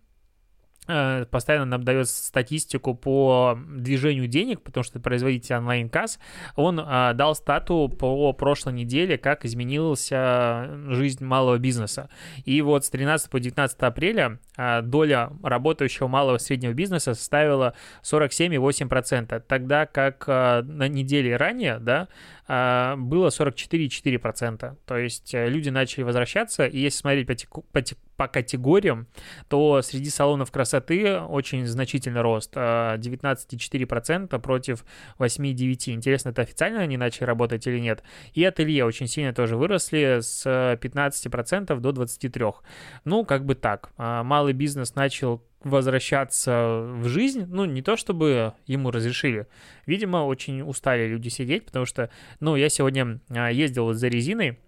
постоянно 1.30 1.66
нам 1.66 1.82
дает 1.82 2.08
статистику 2.08 2.94
по 2.94 3.58
движению 3.68 4.26
денег, 4.26 4.62
потому 4.62 4.84
что 4.84 5.00
производитель 5.00 5.56
онлайн-касс, 5.56 6.18
он 6.54 6.80
а, 6.82 7.12
дал 7.12 7.34
стату 7.34 7.88
по 7.88 8.32
прошлой 8.32 8.72
неделе, 8.74 9.18
как 9.18 9.44
изменилась 9.44 10.08
жизнь 10.08 11.24
малого 11.24 11.58
бизнеса. 11.58 12.08
И 12.44 12.60
вот 12.62 12.84
с 12.84 12.90
13 12.90 13.30
по 13.30 13.40
19 13.40 13.78
апреля 13.80 14.38
а, 14.56 14.82
доля 14.82 15.30
работающего 15.42 16.08
малого 16.08 16.36
и 16.36 16.38
среднего 16.38 16.72
бизнеса 16.72 17.14
составила 17.14 17.74
47,8%, 18.02 19.42
тогда 19.46 19.86
как 19.86 20.24
а, 20.26 20.62
на 20.62 20.88
неделе 20.88 21.36
ранее, 21.36 21.78
да, 21.78 22.08
а, 22.08 22.08
было 22.48 23.28
44,4%. 23.28 24.76
То 24.86 24.96
есть 24.96 25.34
э, 25.34 25.48
люди 25.48 25.68
начали 25.68 26.04
возвращаться, 26.04 26.66
и 26.66 26.78
если 26.78 26.98
смотреть 26.98 27.48
по, 27.48 27.60
по, 27.72 27.82
по 28.16 28.28
категориям, 28.28 29.08
то 29.49 29.82
среди 29.82 30.10
салонов 30.10 30.52
красоты 30.52 31.18
очень 31.18 31.66
значительный 31.66 32.21
рост, 32.21 32.54
19,4% 32.54 34.28
а, 34.30 34.38
против 34.38 34.84
8,9%. 35.18 35.92
Интересно, 35.94 36.28
это 36.30 36.42
официально 36.42 36.80
они 36.80 36.97
начали 36.97 37.25
работать 37.25 37.66
или 37.66 37.80
нет? 37.80 38.02
И 38.32 38.44
ателье 38.44 38.84
очень 38.84 39.08
сильно 39.08 39.32
тоже 39.34 39.56
выросли 39.56 40.21
с 40.21 40.47
15% 40.47 41.80
до 41.80 41.90
23%. 41.90 42.54
Ну, 43.04 43.25
как 43.25 43.44
бы 43.44 43.54
так. 43.54 43.90
А, 43.97 44.23
малый 44.23 44.52
бизнес 44.52 44.94
начал 44.94 45.42
возвращаться 45.66 46.80
в 46.96 47.08
жизнь, 47.08 47.46
ну, 47.48 47.64
не 47.64 47.82
то 47.82 47.96
чтобы 47.96 48.54
ему 48.66 48.90
разрешили. 48.90 49.46
Видимо, 49.86 50.18
очень 50.18 50.62
устали 50.62 51.06
люди 51.06 51.28
сидеть, 51.28 51.66
потому 51.66 51.84
что, 51.86 52.10
ну, 52.40 52.56
я 52.56 52.68
сегодня 52.68 53.20
а, 53.30 53.50
ездил 53.50 53.92
за 53.92 54.08
резиной, 54.08 54.58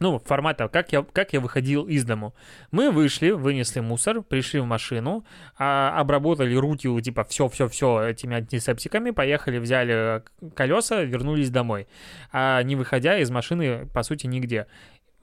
ну, 0.00 0.18
формата, 0.18 0.68
как 0.68 0.92
я, 0.92 1.02
как 1.02 1.34
я 1.34 1.40
выходил 1.40 1.86
из 1.86 2.04
дому. 2.04 2.34
Мы 2.70 2.90
вышли, 2.90 3.30
вынесли 3.30 3.80
мусор, 3.80 4.22
пришли 4.22 4.58
в 4.58 4.64
машину, 4.64 5.24
а, 5.58 5.94
обработали 6.00 6.54
руки, 6.54 6.88
типа, 7.02 7.24
все-все-все 7.24 8.08
этими 8.08 8.36
антисептиками, 8.36 9.10
поехали, 9.10 9.58
взяли 9.58 10.22
колеса, 10.54 11.02
вернулись 11.02 11.50
домой, 11.50 11.86
а 12.32 12.62
не 12.62 12.76
выходя 12.76 13.18
из 13.18 13.30
машины, 13.30 13.86
по 13.92 14.02
сути, 14.02 14.26
нигде. 14.26 14.66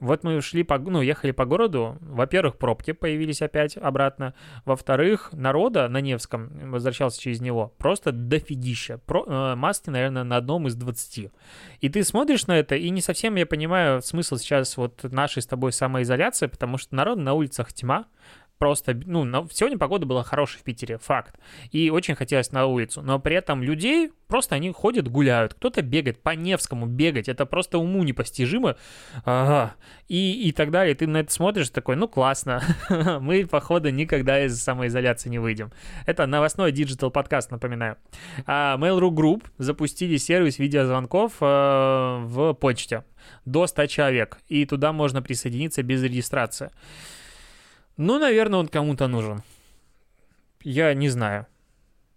Вот 0.00 0.22
мы 0.22 0.40
шли 0.40 0.62
по, 0.62 0.78
ну, 0.78 1.02
ехали 1.02 1.32
по 1.32 1.44
городу. 1.44 1.98
Во-первых, 2.00 2.56
пробки 2.56 2.92
появились 2.92 3.42
опять 3.42 3.76
обратно. 3.76 4.34
Во-вторых, 4.64 5.30
народа 5.32 5.88
на 5.88 6.00
Невском, 6.00 6.70
возвращался 6.70 7.20
через 7.20 7.40
него, 7.40 7.74
просто 7.78 8.12
дофигища. 8.12 8.98
Про, 8.98 9.24
э, 9.26 9.54
маски, 9.56 9.90
наверное, 9.90 10.22
на 10.22 10.36
одном 10.36 10.68
из 10.68 10.76
20. 10.76 11.30
И 11.80 11.88
ты 11.88 12.04
смотришь 12.04 12.46
на 12.46 12.58
это, 12.58 12.76
и 12.76 12.90
не 12.90 13.00
совсем 13.00 13.34
я 13.34 13.46
понимаю 13.46 14.00
смысл 14.00 14.36
сейчас 14.36 14.76
вот 14.76 15.02
нашей 15.02 15.42
с 15.42 15.46
тобой 15.46 15.72
самоизоляции, 15.72 16.46
потому 16.46 16.78
что 16.78 16.94
народ 16.94 17.18
на 17.18 17.34
улицах 17.34 17.72
тьма, 17.72 18.06
просто, 18.58 18.94
ну, 19.06 19.48
сегодня 19.50 19.78
погода 19.78 20.06
была 20.06 20.22
хорошая 20.22 20.60
в 20.60 20.64
Питере, 20.64 20.98
факт. 20.98 21.38
И 21.70 21.90
очень 21.90 22.14
хотелось 22.14 22.52
на 22.52 22.66
улицу. 22.66 23.02
Но 23.02 23.18
при 23.18 23.36
этом 23.36 23.62
людей 23.62 24.10
просто 24.26 24.56
они 24.56 24.70
ходят, 24.72 25.08
гуляют. 25.08 25.54
Кто-то 25.54 25.82
бегает 25.82 26.22
по 26.22 26.30
Невскому, 26.30 26.86
бегать. 26.86 27.28
Это 27.28 27.46
просто 27.46 27.78
уму 27.78 28.02
непостижимо. 28.04 28.76
Ага. 29.24 29.74
И, 30.08 30.48
и 30.48 30.52
так 30.52 30.70
далее. 30.70 30.94
Ты 30.94 31.06
на 31.06 31.18
это 31.18 31.32
смотришь 31.32 31.70
такой, 31.70 31.96
ну, 31.96 32.08
классно. 32.08 32.62
Мы, 33.20 33.46
походу, 33.46 33.90
никогда 33.90 34.44
из 34.44 34.60
самоизоляции 34.60 35.30
не 35.30 35.38
выйдем. 35.38 35.72
Это 36.06 36.26
новостной 36.26 36.72
digital 36.72 37.10
подкаст, 37.10 37.50
напоминаю. 37.50 37.96
А, 38.46 38.76
Mail.ru 38.76 39.10
Group 39.10 39.44
запустили 39.58 40.16
сервис 40.16 40.58
видеозвонков 40.58 41.34
э, 41.40 41.44
в 42.24 42.54
почте 42.54 43.04
до 43.44 43.66
100 43.66 43.86
человек. 43.86 44.38
И 44.48 44.64
туда 44.66 44.92
можно 44.92 45.22
присоединиться 45.22 45.82
без 45.82 46.02
регистрации. 46.02 46.70
Ну, 47.98 48.18
наверное, 48.18 48.60
он 48.60 48.68
кому-то 48.68 49.08
нужен. 49.08 49.42
Я 50.62 50.94
не 50.94 51.08
знаю. 51.08 51.46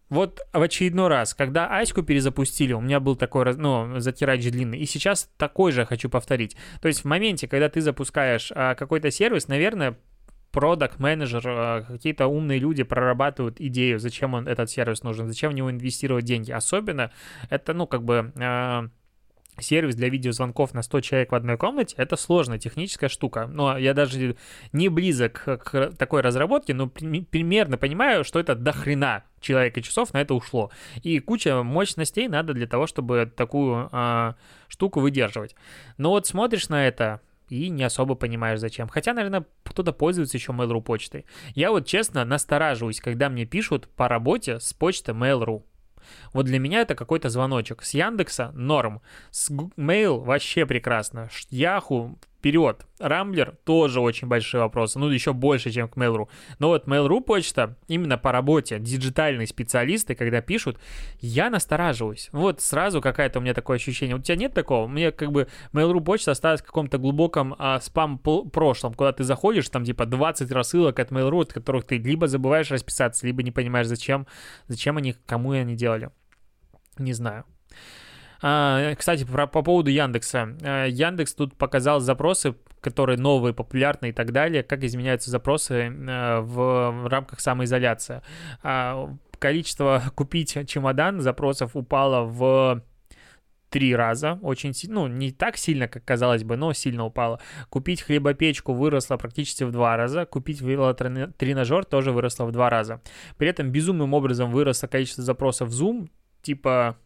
Вот 0.10 0.42
в 0.52 0.62
очередной 0.62 1.08
раз, 1.08 1.34
когда 1.34 1.68
Аську 1.68 2.04
перезапустили, 2.04 2.74
у 2.74 2.82
меня 2.82 3.00
был 3.00 3.16
такой, 3.16 3.56
ну, 3.56 4.00
затирач 4.00 4.44
длинный, 4.44 4.78
и 4.78 4.86
сейчас 4.86 5.30
такой 5.38 5.72
же 5.72 5.86
хочу 5.86 6.10
повторить. 6.10 6.56
То 6.82 6.88
есть 6.88 7.02
в 7.02 7.06
моменте, 7.06 7.48
когда 7.48 7.70
ты 7.70 7.82
запускаешь 7.82 8.52
а, 8.54 8.76
какой-то 8.76 9.10
сервис, 9.10 9.48
наверное, 9.48 9.98
продакт 10.52 11.00
менеджер 11.00 11.42
а, 11.48 11.82
какие-то 11.84 12.28
умные 12.28 12.60
люди 12.60 12.84
прорабатывают 12.84 13.62
идею, 13.62 14.00
зачем 14.00 14.34
он 14.34 14.50
этот 14.50 14.70
сервис 14.70 15.02
нужен, 15.02 15.30
зачем 15.30 15.52
в 15.52 15.56
него 15.56 15.72
инвестировать 15.72 16.26
деньги. 16.26 16.52
Особенно 16.52 17.12
это, 17.50 17.74
ну, 17.74 17.88
как 17.88 18.04
бы... 18.04 18.34
А, 18.36 18.90
сервис 19.60 19.96
для 19.96 20.10
видеозвонков 20.10 20.74
на 20.74 20.82
100 20.82 21.02
человек 21.02 21.32
в 21.32 21.36
одной 21.36 21.58
комнате, 21.58 21.96
это 21.98 22.16
сложная 22.16 22.58
техническая 22.58 23.10
штука. 23.10 23.48
Но 23.48 23.78
я 23.78 23.94
даже 23.94 24.36
не 24.72 24.90
близок 24.90 25.44
к 25.44 25.92
такой 25.98 26.22
разработке, 26.22 26.74
но 26.74 26.88
примерно 26.88 27.78
понимаю, 27.78 28.24
что 28.24 28.40
это 28.40 28.56
до 28.56 28.72
хрена 28.72 29.24
человека 29.40 29.82
часов 29.82 30.14
на 30.14 30.22
это 30.22 30.34
ушло. 30.34 30.72
И 31.04 31.20
куча 31.20 31.64
мощностей 31.64 32.28
надо 32.28 32.54
для 32.54 32.68
того, 32.68 32.88
чтобы 32.88 33.32
такую 33.36 33.90
э, 33.92 34.34
штуку 34.68 35.00
выдерживать. 35.00 35.56
Но 35.98 36.12
вот 36.12 36.28
смотришь 36.28 36.70
на 36.70 36.88
это, 36.88 37.22
и 37.52 37.70
не 37.70 37.84
особо 37.84 38.16
понимаешь 38.16 38.60
зачем. 38.60 38.88
Хотя, 38.88 39.14
наверное, 39.14 39.46
кто-то 39.64 39.92
пользуется 39.92 40.38
еще 40.38 40.54
Mail.ru 40.54 40.82
почтой. 40.82 41.26
Я 41.54 41.72
вот 41.72 41.86
честно 41.86 42.24
настораживаюсь, 42.24 43.02
когда 43.02 43.30
мне 43.30 43.46
пишут 43.46 43.90
по 43.90 44.08
работе 44.08 44.60
с 44.60 44.74
почты 44.74 45.12
Mail.ru. 45.12 45.64
Вот 46.34 46.46
для 46.46 46.60
меня 46.60 46.82
это 46.82 46.96
какой-то 46.96 47.30
звоночек. 47.30 47.84
С 47.84 47.94
Яндекса 47.94 48.52
норм. 48.54 49.02
С 49.32 49.50
Mail 49.52 50.20
вообще 50.20 50.66
прекрасно. 50.66 51.30
Яху 51.50 52.18
Вперед. 52.42 52.88
Рамблер 52.98 53.56
тоже 53.66 54.02
очень 54.02 54.28
большие 54.28 54.62
вопросы, 54.62 54.98
ну 54.98 55.08
еще 55.10 55.32
больше, 55.32 55.70
чем 55.70 55.88
к 55.88 55.96
Mail.ru. 55.96 56.28
Но 56.58 56.70
вот 56.70 56.88
Mail.ru 56.88 57.22
почта 57.22 57.78
именно 57.88 58.18
по 58.18 58.32
работе, 58.32 58.80
диджитальные 58.80 59.46
специалисты, 59.46 60.16
когда 60.16 60.42
пишут, 60.42 60.80
я 61.20 61.52
настораживаюсь. 61.52 62.30
Вот 62.32 62.60
сразу 62.60 63.00
какое-то 63.00 63.38
у 63.38 63.44
меня 63.44 63.54
такое 63.54 63.78
ощущение. 63.78 64.16
У 64.16 64.20
тебя 64.20 64.38
нет 64.38 64.56
такого? 64.56 64.88
Мне 64.88 65.12
как 65.12 65.32
бы 65.32 65.50
Mail.ru 65.72 66.02
почта 66.02 66.32
осталась 66.32 66.62
в 66.62 66.66
каком-то 66.66 66.98
глубоком 66.98 67.54
а, 67.60 67.80
спам-прошлом, 67.80 68.96
куда 68.96 69.12
ты 69.12 69.24
заходишь, 69.24 69.70
там 69.70 69.86
типа 69.86 70.08
20 70.08 70.52
рассылок 70.52 70.98
от 70.98 71.12
Mail.ru, 71.12 71.44
от 71.44 71.54
которых 71.54 71.86
ты 71.86 72.00
либо 72.00 72.28
забываешь 72.28 72.72
расписаться, 72.72 73.28
либо 73.28 73.44
не 73.44 73.52
понимаешь, 73.52 73.86
зачем, 73.86 74.26
зачем 74.68 74.98
они, 74.98 75.14
кому 75.28 75.52
они 75.52 75.76
делали. 75.76 76.10
Не 76.98 77.14
знаю. 77.14 77.46
А, 78.42 78.96
кстати, 78.96 79.24
про, 79.24 79.48
по 79.48 79.62
поводу 79.62 79.90
Яндекса. 79.90 80.56
А, 80.64 80.86
Яндекс 80.86 81.34
тут 81.34 81.56
показал 81.56 82.00
запросы, 82.00 82.56
которые 82.82 83.18
новые, 83.18 83.54
популярные 83.54 84.12
и 84.12 84.14
так 84.14 84.32
далее, 84.32 84.64
как 84.64 84.84
изменяются 84.84 85.30
запросы 85.30 85.94
а, 86.10 86.42
в, 86.42 87.04
в 87.04 87.08
рамках 87.08 87.40
самоизоляции. 87.40 88.22
А, 88.64 89.10
количество 89.40 90.04
купить 90.16 90.58
чемодан 90.68 91.22
запросов 91.22 91.76
упало 91.76 92.24
в 92.26 92.84
три 93.70 93.96
раза, 93.96 94.38
очень 94.42 94.74
сильно, 94.74 95.02
ну, 95.02 95.08
не 95.08 95.32
так 95.32 95.56
сильно, 95.56 95.88
как 95.88 96.04
казалось 96.04 96.44
бы, 96.44 96.58
но 96.58 96.74
сильно 96.74 97.06
упало. 97.06 97.40
Купить 97.70 98.02
хлебопечку 98.02 98.74
выросло 98.74 99.16
практически 99.16 99.64
в 99.64 99.72
два 99.72 99.96
раза, 99.96 100.26
купить 100.26 100.60
велотренажер 100.60 101.86
тоже 101.86 102.12
выросло 102.12 102.46
в 102.46 102.52
два 102.52 102.70
раза. 102.70 103.02
При 103.38 103.48
этом 103.48 103.72
безумным 103.72 104.14
образом 104.14 104.52
выросло 104.52 104.88
количество 104.88 105.24
запросов 105.24 105.70
Zoom, 105.70 106.10
типа 106.42 106.98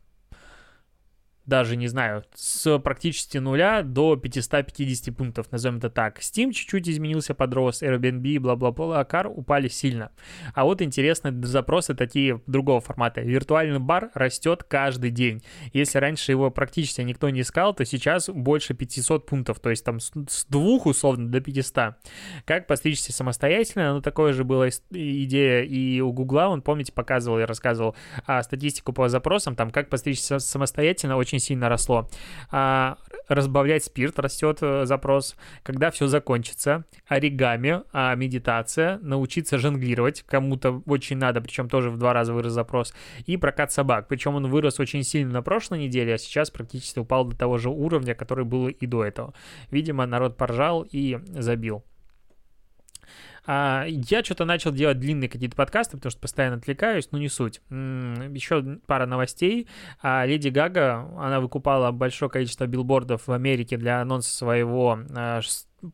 даже, 1.46 1.76
не 1.76 1.88
знаю, 1.88 2.24
с 2.34 2.80
практически 2.80 3.38
нуля 3.38 3.82
до 3.84 4.16
550 4.16 5.16
пунктов, 5.16 5.52
назовем 5.52 5.78
это 5.78 5.90
так. 5.90 6.20
Steam 6.20 6.52
чуть-чуть 6.52 6.90
изменился, 6.90 7.34
подрос, 7.34 7.84
Airbnb, 7.84 8.40
бла-бла-бла, 8.40 9.04
Car 9.10 9.28
упали 9.28 9.68
сильно. 9.68 10.12
А 10.54 10.66
вот 10.66 10.82
интересные 10.82 11.34
запросы 11.46 11.94
такие 11.94 12.42
другого 12.48 12.82
формата. 12.82 13.22
Виртуальный 13.22 13.80
бар 13.80 14.10
растет 14.14 14.64
каждый 14.64 15.12
день. 15.12 15.44
Если 15.74 16.00
раньше 16.00 16.32
его 16.32 16.50
практически 16.52 17.02
никто 17.02 17.30
не 17.30 17.42
искал, 17.42 17.74
то 17.74 17.86
сейчас 17.86 18.30
больше 18.30 18.74
500 18.74 19.26
пунктов, 19.26 19.60
то 19.60 19.70
есть 19.70 19.84
там 19.84 20.00
с 20.00 20.46
двух 20.50 20.86
условно 20.86 21.30
до 21.30 21.42
500. 21.42 21.96
Как 22.46 22.68
постричься 22.68 23.14
самостоятельно, 23.14 23.94
ну 23.94 24.02
такое 24.02 24.34
же 24.34 24.44
была 24.44 24.70
идея 24.70 25.64
и 25.64 26.02
у 26.02 26.12
Гугла, 26.12 26.48
он, 26.48 26.62
помните, 26.62 26.92
показывал 26.92 27.40
и 27.40 27.44
рассказывал 27.44 27.96
а, 28.26 28.42
статистику 28.44 28.94
по 28.94 29.10
запросам, 29.10 29.56
там 29.56 29.70
как 29.72 29.90
постричься 29.90 30.40
самостоятельно, 30.40 31.18
очень 31.18 31.35
очень 31.36 31.40
сильно 31.40 31.70
росло. 31.70 32.10
А, 32.52 32.98
разбавлять 33.28 33.84
спирт 33.84 34.20
растет 34.20 34.60
э, 34.62 34.86
запрос. 34.86 35.36
Когда 35.64 35.92
все 35.92 36.08
закончится, 36.08 36.86
оригами, 37.08 37.82
а 37.92 38.16
медитация, 38.16 39.00
научиться 39.00 39.58
жонглировать, 39.58 40.24
кому-то 40.24 40.82
очень 40.86 41.18
надо, 41.18 41.42
причем 41.42 41.70
тоже 41.70 41.90
в 41.90 41.98
два 41.98 42.14
раза 42.14 42.34
вырос 42.34 42.54
запрос, 42.54 42.94
и 43.26 43.38
прокат 43.38 43.72
собак. 43.72 44.08
Причем 44.08 44.36
он 44.36 44.48
вырос 44.48 44.80
очень 44.80 45.04
сильно 45.04 45.34
на 45.34 45.42
прошлой 45.42 45.80
неделе, 45.80 46.14
а 46.14 46.18
сейчас 46.18 46.50
практически 46.50 47.00
упал 47.00 47.26
до 47.26 47.36
того 47.36 47.58
же 47.58 47.70
уровня, 47.70 48.16
который 48.16 48.46
был 48.46 48.68
и 48.68 48.86
до 48.86 49.04
этого. 49.04 49.34
Видимо, 49.72 50.06
народ 50.06 50.38
поржал 50.38 50.86
и 50.90 51.20
забил. 51.34 51.84
А, 53.46 53.86
я 53.88 54.24
что-то 54.24 54.46
начал 54.46 54.72
делать 54.72 55.00
длинные 55.00 55.30
какие-то 55.30 55.56
подкасты, 55.56 55.98
потому 55.98 56.12
что 56.12 56.20
постоянно 56.20 56.58
отвлекаюсь, 56.58 57.10
но 57.12 57.18
не 57.18 57.30
суть. 57.30 57.62
Еще 57.70 58.80
пара 58.88 59.06
новостей. 59.06 59.68
А, 60.02 60.26
Леди 60.26 60.50
Гага, 60.50 61.10
она 61.18 61.40
выкупала 61.40 61.92
большое 61.92 62.30
количество 62.30 62.66
билбордов 62.66 63.28
в 63.28 63.32
Америке 63.32 63.78
для 63.78 64.02
анонса 64.02 64.34
своего 64.34 65.00
а, 65.16 65.42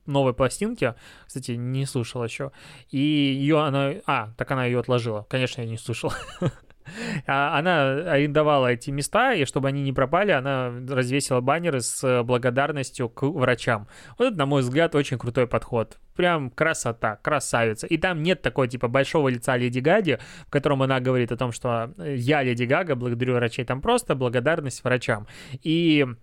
новой 0.05 0.33
пластинки, 0.33 0.95
кстати, 1.25 1.51
не 1.51 1.85
слушал 1.85 2.23
еще, 2.23 2.51
и 2.89 2.97
ее 2.97 3.61
она, 3.61 3.93
а, 4.05 4.33
так 4.37 4.49
она 4.51 4.65
ее 4.65 4.79
отложила, 4.79 5.25
конечно, 5.29 5.61
я 5.61 5.67
не 5.67 5.77
слушал, 5.77 6.13
она 7.25 8.11
арендовала 8.11 8.67
эти 8.67 8.89
места, 8.89 9.33
и 9.33 9.45
чтобы 9.45 9.67
они 9.67 9.81
не 9.83 9.93
пропали, 9.93 10.31
она 10.31 10.71
развесила 10.89 11.41
баннеры 11.41 11.81
с 11.81 12.23
благодарностью 12.23 13.09
к 13.09 13.23
врачам. 13.23 13.87
Вот 14.17 14.25
это, 14.29 14.37
на 14.37 14.45
мой 14.45 14.61
взгляд, 14.61 14.95
очень 14.95 15.17
крутой 15.17 15.47
подход. 15.47 15.99
Прям 16.15 16.49
красота, 16.49 17.17
красавица. 17.17 17.87
И 17.87 17.97
там 17.97 18.21
нет 18.21 18.41
такого 18.41 18.67
типа 18.67 18.87
большого 18.87 19.29
лица 19.29 19.57
Леди 19.57 19.79
Гаги, 19.79 20.19
в 20.47 20.51
котором 20.51 20.81
она 20.83 20.99
говорит 20.99 21.31
о 21.31 21.37
том, 21.37 21.51
что 21.51 21.93
я 21.97 22.43
Леди 22.43 22.63
Гага, 22.63 22.95
благодарю 22.95 23.35
врачей. 23.35 23.65
Там 23.65 23.81
просто 23.81 24.15
благодарность 24.15 24.83
врачам. 24.83 25.27
И 25.63 26.05
а, 26.05 26.15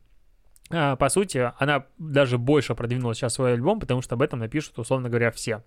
по 0.68 1.08
сути, 1.08 1.50
она 1.58 1.86
даже 1.98 2.36
больше 2.38 2.74
продвинула 2.74 3.14
сейчас 3.14 3.34
свой 3.34 3.54
альбом, 3.54 3.80
потому 3.80 4.02
что 4.02 4.14
об 4.14 4.22
этом 4.22 4.40
напишут, 4.40 4.78
условно 4.78 5.08
говоря, 5.08 5.30
все. 5.30 5.62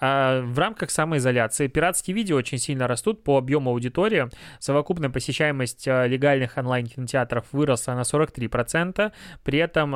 А, 0.00 0.42
в 0.42 0.58
рамках 0.58 0.90
самоизоляции 0.90 1.66
пиратские 1.66 2.14
видео 2.14 2.36
очень 2.36 2.58
сильно 2.58 2.86
растут 2.86 3.24
по 3.24 3.38
объему 3.38 3.70
аудитории. 3.70 4.28
Совокупная 4.60 5.10
посещаемость 5.10 5.88
а, 5.88 6.06
легальных 6.06 6.56
онлайн-кинотеатров 6.56 7.46
выросла 7.52 7.94
на 7.94 8.02
43%. 8.02 9.12
При 9.42 9.58
этом 9.58 9.92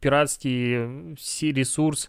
пиратский 0.00 1.16
ресурс 1.52 2.08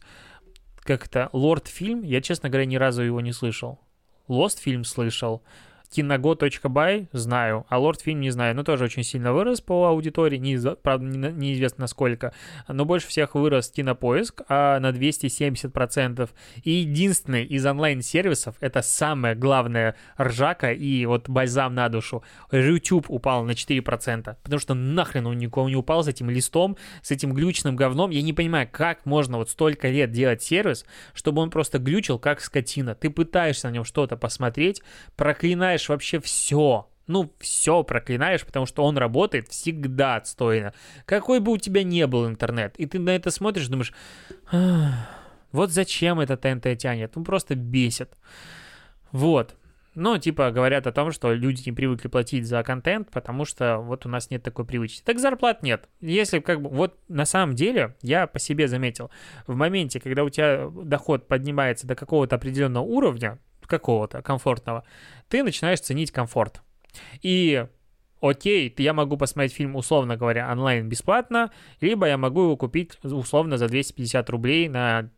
как-то 0.84 1.30
Лорд 1.34 1.68
фильм, 1.68 2.04
я, 2.04 2.22
честно 2.22 2.50
говоря, 2.50 2.66
ни 2.66 2.76
разу 2.76 3.02
его 3.02 3.22
не 3.22 3.34
слышал. 3.34 3.80
Lost 4.28 4.60
фильм 4.60 4.84
слышал, 4.84 5.44
Киного.бай 5.90 7.08
знаю, 7.12 7.66
а 7.70 7.80
Лорд 7.80 8.02
фильм 8.02 8.20
не 8.20 8.30
знаю, 8.30 8.56
но 8.56 8.64
тоже 8.64 8.86
очень 8.86 9.04
сильно 9.04 9.34
вырос 9.34 9.62
по 9.62 9.88
аудитории, 9.88 10.38
не, 10.38 10.58
правда 10.76 11.06
неизвестно 11.06 11.84
насколько, 11.84 12.34
но 12.68 12.86
больше 12.86 13.08
всех 13.08 13.36
вырос 13.36 13.70
Кинопоиск 13.72 14.42
а 14.50 14.80
на 14.80 14.90
270%. 14.90 16.30
И 16.64 16.72
единственный 16.72 17.46
из 17.46 17.66
онлайн-сервисов, 17.66 18.56
это 18.60 18.82
самая 18.82 19.36
главная 19.36 19.96
ржака 20.20 20.72
и 20.72 21.06
вот 21.06 21.30
бальзам 21.30 21.74
на 21.76 21.90
душу, 21.90 22.24
YouTube 22.52 23.10
упал 23.10 23.44
на 23.44 23.52
4%, 23.52 24.36
потому 24.44 24.60
что 24.60 24.74
нахрен 24.74 25.26
он 25.26 25.38
никого 25.38 25.70
не 25.70 25.76
упал 25.76 26.04
с 26.04 26.08
этим 26.08 26.30
листом, 26.30 26.78
с 27.02 27.12
этим 27.12 27.34
глючным 27.34 27.76
говном. 27.76 28.12
Я 28.12 28.22
не 28.22 28.34
понимаю, 28.34 28.68
как 28.72 29.06
можно 29.06 29.38
вот 29.38 29.50
столько 29.50 29.90
лет 29.90 30.12
делать 30.12 30.42
сервис, 30.44 30.86
чтобы 31.14 31.42
он 31.42 31.50
просто 31.50 31.80
глючил, 31.80 32.20
как 32.20 32.42
скотина. 32.42 32.96
Ты 32.96 33.10
пытаешься 33.10 33.68
на 33.68 33.74
нем 33.74 33.84
что-то 33.84 34.18
посмотреть, 34.18 34.82
проклинаешь 35.16 35.77
проклинаешь 35.78 35.90
вообще 35.90 36.20
все. 36.20 36.88
Ну, 37.08 37.32
все 37.40 37.84
проклинаешь, 37.84 38.46
потому 38.46 38.66
что 38.66 38.84
он 38.84 38.98
работает 38.98 39.48
всегда 39.48 40.18
отстойно. 40.18 40.74
Какой 41.06 41.40
бы 41.40 41.54
у 41.54 41.58
тебя 41.58 41.84
не 41.84 42.06
был 42.06 42.28
интернет. 42.28 42.76
И 42.78 42.86
ты 42.86 43.00
на 43.00 43.12
это 43.12 43.32
смотришь, 43.32 43.68
думаешь, 43.70 43.94
вот 45.54 45.72
зачем 45.72 46.20
это 46.20 46.36
ТНТ 46.36 46.78
тянет? 46.78 47.16
Ну, 47.16 47.24
просто 47.24 47.56
бесит. 47.56 48.10
Вот. 49.14 49.56
Ну, 49.96 50.18
типа, 50.18 50.52
говорят 50.52 50.86
о 50.86 50.92
том, 50.92 51.12
что 51.12 51.34
люди 51.34 51.64
не 51.66 51.72
привыкли 51.72 52.10
платить 52.10 52.46
за 52.46 52.62
контент, 52.64 53.10
потому 53.10 53.46
что 53.46 53.78
вот 53.78 54.06
у 54.06 54.10
нас 54.10 54.30
нет 54.30 54.44
такой 54.44 54.66
привычки. 54.66 55.02
Так 55.04 55.18
зарплат 55.18 55.64
нет. 55.64 55.90
Если 56.02 56.40
как 56.40 56.62
бы, 56.62 56.70
вот 56.70 57.00
на 57.08 57.26
самом 57.26 57.56
деле, 57.56 57.96
я 58.04 58.28
по 58.28 58.38
себе 58.38 58.68
заметил, 58.68 59.10
в 59.48 59.56
моменте, 59.56 60.00
когда 60.00 60.24
у 60.24 60.30
тебя 60.30 60.70
доход 60.84 61.28
поднимается 61.28 61.88
до 61.88 61.96
какого-то 61.96 62.36
определенного 62.36 62.84
уровня, 62.84 63.40
какого-то 63.68 64.22
комфортного, 64.22 64.84
ты 65.30 65.44
начинаешь 65.44 65.82
ценить 65.82 66.12
комфорт. 66.12 66.62
И 67.22 67.66
окей, 68.22 68.74
я 68.78 68.94
могу 68.94 69.18
посмотреть 69.18 69.54
фильм, 69.54 69.76
условно 69.76 70.18
говоря, 70.18 70.52
онлайн 70.52 70.90
бесплатно, 70.90 71.52
либо 71.82 72.08
я 72.08 72.18
могу 72.18 72.44
его 72.44 72.58
купить 72.58 72.98
условно 73.04 73.58
за 73.58 73.68
250 73.68 74.30
рублей 74.30 74.68
на 74.70 75.10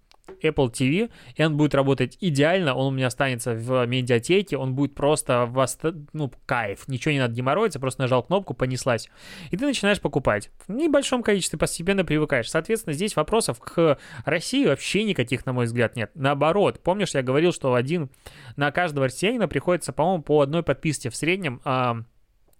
Apple 0.42 0.72
TV, 0.72 1.10
и 1.36 1.44
он 1.44 1.58
будет 1.58 1.76
работать 1.76 2.18
идеально, 2.20 2.76
он 2.76 2.94
у 2.94 2.96
меня 2.96 3.08
останется 3.08 3.54
в 3.54 3.86
медиатеке, 3.86 4.58
он 4.58 4.76
будет 4.76 4.96
просто 4.96 5.46
вас, 5.46 5.78
ну, 6.14 6.32
кайф, 6.46 6.88
ничего 6.88 7.12
не 7.12 7.20
надо 7.20 7.34
геморроиться, 7.34 7.80
просто 7.80 8.02
нажал 8.02 8.24
кнопку, 8.24 8.54
понеслась. 8.54 9.10
И 9.52 9.58
ты 9.58 9.66
начинаешь 9.66 10.02
покупать. 10.02 10.52
В 10.68 10.72
небольшом 10.72 11.24
количестве 11.24 11.60
постепенно 11.60 12.06
привыкаешь. 12.06 12.50
Соответственно, 12.50 12.94
здесь 12.94 13.16
вопросов 13.16 13.60
к 13.60 13.98
России 14.26 14.66
вообще 14.66 15.04
никаких, 15.04 15.46
на 15.46 15.54
мой 15.54 15.66
взгляд, 15.66 15.96
нет. 15.96 16.12
Наоборот, 16.16 16.82
помнишь, 16.84 17.14
я 17.14 17.22
говорил, 17.22 17.52
что 17.52 17.74
один 17.74 18.10
на 18.56 18.72
каждого 18.72 19.08
россиянина 19.08 19.48
приходится, 19.48 19.94
по-моему, 19.94 20.24
по 20.24 20.42
одной 20.42 20.64
подписке 20.64 21.10
в 21.10 21.16
среднем 21.16 21.62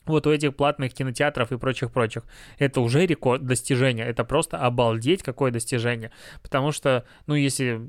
вот 0.10 0.28
у 0.28 0.32
этих 0.32 0.56
платных 0.56 0.94
кинотеатров 0.94 1.52
и 1.52 1.58
прочих-прочих. 1.58 2.24
Это 2.58 2.82
уже 2.82 3.06
рекорд 3.06 3.46
достижения. 3.46 4.06
Это 4.06 4.24
просто 4.24 4.58
обалдеть, 4.58 5.24
какое 5.24 5.52
достижение. 5.52 6.12
Потому 6.42 6.72
что, 6.72 7.06
ну, 7.28 7.36
если 7.36 7.82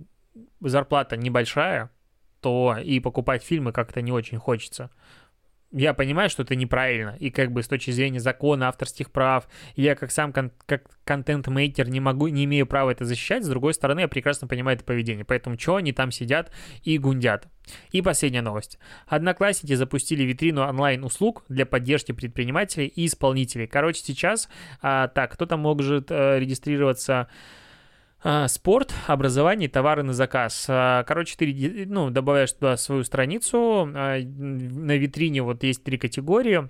зарплата 0.60 1.16
небольшая, 1.16 1.90
то 2.40 2.76
и 2.82 3.00
покупать 3.00 3.42
фильмы 3.42 3.72
как-то 3.72 4.00
не 4.00 4.12
очень 4.12 4.38
хочется 4.38 4.90
я 5.72 5.94
понимаю, 5.94 6.28
что 6.30 6.42
это 6.42 6.56
неправильно, 6.56 7.16
и 7.20 7.30
как 7.30 7.52
бы 7.52 7.62
с 7.62 7.68
точки 7.68 7.90
зрения 7.92 8.20
закона, 8.20 8.68
авторских 8.68 9.10
прав, 9.10 9.48
я 9.76 9.94
как 9.94 10.10
сам 10.10 10.32
кон- 10.32 10.52
как 10.66 10.82
контент-мейкер 11.04 11.88
не 11.88 12.00
могу, 12.00 12.28
не 12.28 12.44
имею 12.44 12.66
права 12.66 12.90
это 12.90 13.04
защищать, 13.04 13.44
с 13.44 13.48
другой 13.48 13.74
стороны, 13.74 14.00
я 14.00 14.08
прекрасно 14.08 14.48
понимаю 14.48 14.76
это 14.76 14.84
поведение, 14.84 15.24
поэтому 15.24 15.58
что 15.58 15.76
они 15.76 15.92
там 15.92 16.10
сидят 16.10 16.50
и 16.82 16.98
гундят. 16.98 17.46
И 17.92 18.02
последняя 18.02 18.42
новость. 18.42 18.78
Одноклассники 19.06 19.74
запустили 19.74 20.24
витрину 20.24 20.62
онлайн-услуг 20.62 21.44
для 21.48 21.66
поддержки 21.66 22.12
предпринимателей 22.12 22.86
и 22.86 23.06
исполнителей. 23.06 23.68
Короче, 23.68 24.02
сейчас, 24.02 24.48
а, 24.82 25.06
так, 25.08 25.32
кто 25.32 25.46
там 25.46 25.60
может 25.60 26.10
а, 26.10 26.38
регистрироваться 26.38 27.28
спорт, 28.48 28.92
образование, 29.06 29.68
товары 29.68 30.02
на 30.02 30.12
заказ. 30.12 30.66
А, 30.68 31.04
короче, 31.04 31.36
ты 31.36 31.86
ну, 31.86 32.10
добавляешь 32.10 32.52
туда 32.52 32.76
свою 32.76 33.04
страницу. 33.04 33.90
А, 33.94 34.18
на 34.20 34.96
витрине 34.96 35.42
вот 35.42 35.62
есть 35.62 35.82
три 35.84 35.98
категории. 35.98 36.68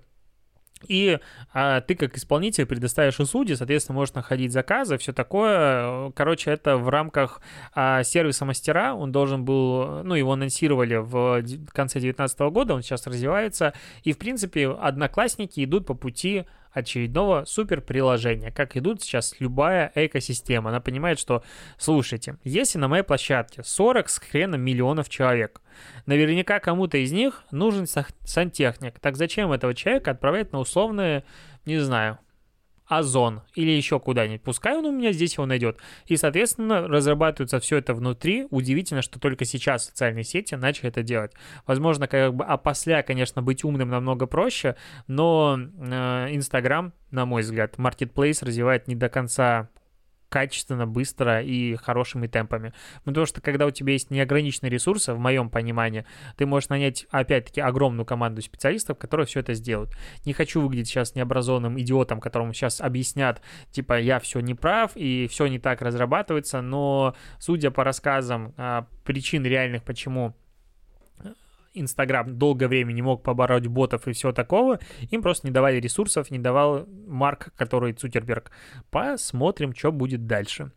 И 0.86 1.18
а, 1.52 1.80
ты 1.82 1.94
как 1.94 2.16
исполнитель 2.16 2.64
предоставишь 2.64 3.20
услуги, 3.20 3.52
соответственно, 3.52 3.96
можешь 3.96 4.14
находить 4.14 4.52
заказы, 4.52 4.96
все 4.96 5.12
такое. 5.12 6.10
Короче, 6.12 6.50
это 6.52 6.76
в 6.76 6.88
рамках 6.88 7.42
а, 7.74 8.02
сервиса 8.02 8.44
мастера. 8.44 8.94
Он 8.94 9.12
должен 9.12 9.44
был, 9.44 10.02
ну, 10.04 10.14
его 10.14 10.32
анонсировали 10.32 10.96
в 10.96 11.42
конце 11.72 12.00
2019 12.00 12.40
года, 12.52 12.74
он 12.74 12.82
сейчас 12.82 13.06
развивается. 13.06 13.74
И, 14.04 14.12
в 14.12 14.18
принципе, 14.18 14.70
одноклассники 14.70 15.62
идут 15.64 15.86
по 15.86 15.94
пути 15.94 16.46
очередного 16.72 17.44
супер 17.44 17.80
приложения, 17.80 18.50
как 18.50 18.76
идут 18.76 19.02
сейчас 19.02 19.34
любая 19.40 19.90
экосистема. 19.94 20.70
Она 20.70 20.80
понимает, 20.80 21.18
что, 21.18 21.42
слушайте, 21.78 22.36
если 22.44 22.78
на 22.78 22.88
моей 22.88 23.02
площадке 23.02 23.62
40 23.64 24.08
с 24.08 24.18
хреном 24.18 24.60
миллионов 24.60 25.08
человек, 25.08 25.60
наверняка 26.06 26.60
кому-то 26.60 26.98
из 26.98 27.12
них 27.12 27.44
нужен 27.50 27.86
сантехник. 27.86 28.98
Так 29.00 29.16
зачем 29.16 29.52
этого 29.52 29.74
человека 29.74 30.12
отправлять 30.12 30.52
на 30.52 30.60
условные, 30.60 31.24
не 31.64 31.78
знаю, 31.78 32.18
Озон 32.90 33.42
или 33.54 33.70
еще 33.70 34.00
куда-нибудь. 34.00 34.42
Пускай 34.42 34.76
он 34.76 34.84
у 34.84 34.90
меня 34.90 35.12
здесь 35.12 35.34
его 35.34 35.46
найдет. 35.46 35.78
И, 36.06 36.16
соответственно, 36.16 36.88
разрабатывается 36.88 37.60
все 37.60 37.76
это 37.76 37.94
внутри. 37.94 38.48
Удивительно, 38.50 39.00
что 39.00 39.20
только 39.20 39.44
сейчас 39.44 39.86
социальные 39.86 40.24
сети 40.24 40.56
начали 40.56 40.88
это 40.88 41.04
делать. 41.04 41.32
Возможно, 41.68 42.08
как 42.08 42.34
бы 42.34 42.44
опосля, 42.44 43.04
конечно, 43.04 43.42
быть 43.42 43.62
умным 43.62 43.90
намного 43.90 44.26
проще, 44.26 44.74
но 45.06 45.56
Инстаграм, 45.56 46.88
э, 46.88 46.90
на 47.12 47.26
мой 47.26 47.42
взгляд, 47.42 47.76
Marketplace 47.76 48.44
развивает 48.44 48.88
не 48.88 48.96
до 48.96 49.08
конца 49.08 49.68
качественно, 50.30 50.86
быстро 50.86 51.42
и 51.42 51.76
хорошими 51.76 52.26
темпами. 52.26 52.72
Потому 53.04 53.26
что 53.26 53.42
когда 53.42 53.66
у 53.66 53.70
тебя 53.70 53.92
есть 53.92 54.10
неограниченные 54.10 54.70
ресурсы, 54.70 55.12
в 55.12 55.18
моем 55.18 55.50
понимании, 55.50 56.06
ты 56.36 56.46
можешь 56.46 56.70
нанять, 56.70 57.06
опять-таки, 57.10 57.60
огромную 57.60 58.06
команду 58.06 58.40
специалистов, 58.40 58.96
которые 58.96 59.26
все 59.26 59.40
это 59.40 59.54
сделают. 59.54 59.90
Не 60.24 60.32
хочу 60.32 60.60
выглядеть 60.62 60.88
сейчас 60.88 61.14
необразованным 61.14 61.78
идиотом, 61.78 62.20
которому 62.20 62.54
сейчас 62.54 62.80
объяснят, 62.80 63.42
типа, 63.72 64.00
я 64.00 64.18
все 64.20 64.40
не 64.40 64.54
прав 64.54 64.92
и 64.94 65.26
все 65.28 65.48
не 65.48 65.58
так 65.58 65.82
разрабатывается, 65.82 66.62
но 66.62 67.14
судя 67.38 67.70
по 67.70 67.84
рассказам 67.84 68.54
а, 68.56 68.86
причин 69.04 69.44
реальных, 69.44 69.82
почему 69.82 70.34
Инстаграм 71.74 72.36
долгое 72.36 72.68
время 72.68 72.92
не 72.92 73.02
мог 73.02 73.22
побороть 73.22 73.66
ботов 73.66 74.08
и 74.08 74.12
всего 74.12 74.32
такого, 74.32 74.80
им 75.10 75.22
просто 75.22 75.46
не 75.46 75.52
давали 75.52 75.80
ресурсов, 75.80 76.30
не 76.30 76.38
давал 76.38 76.86
Марк, 77.06 77.52
который 77.56 77.92
Цукерберг. 77.92 78.50
Посмотрим, 78.90 79.74
что 79.74 79.92
будет 79.92 80.26
дальше. 80.26 80.72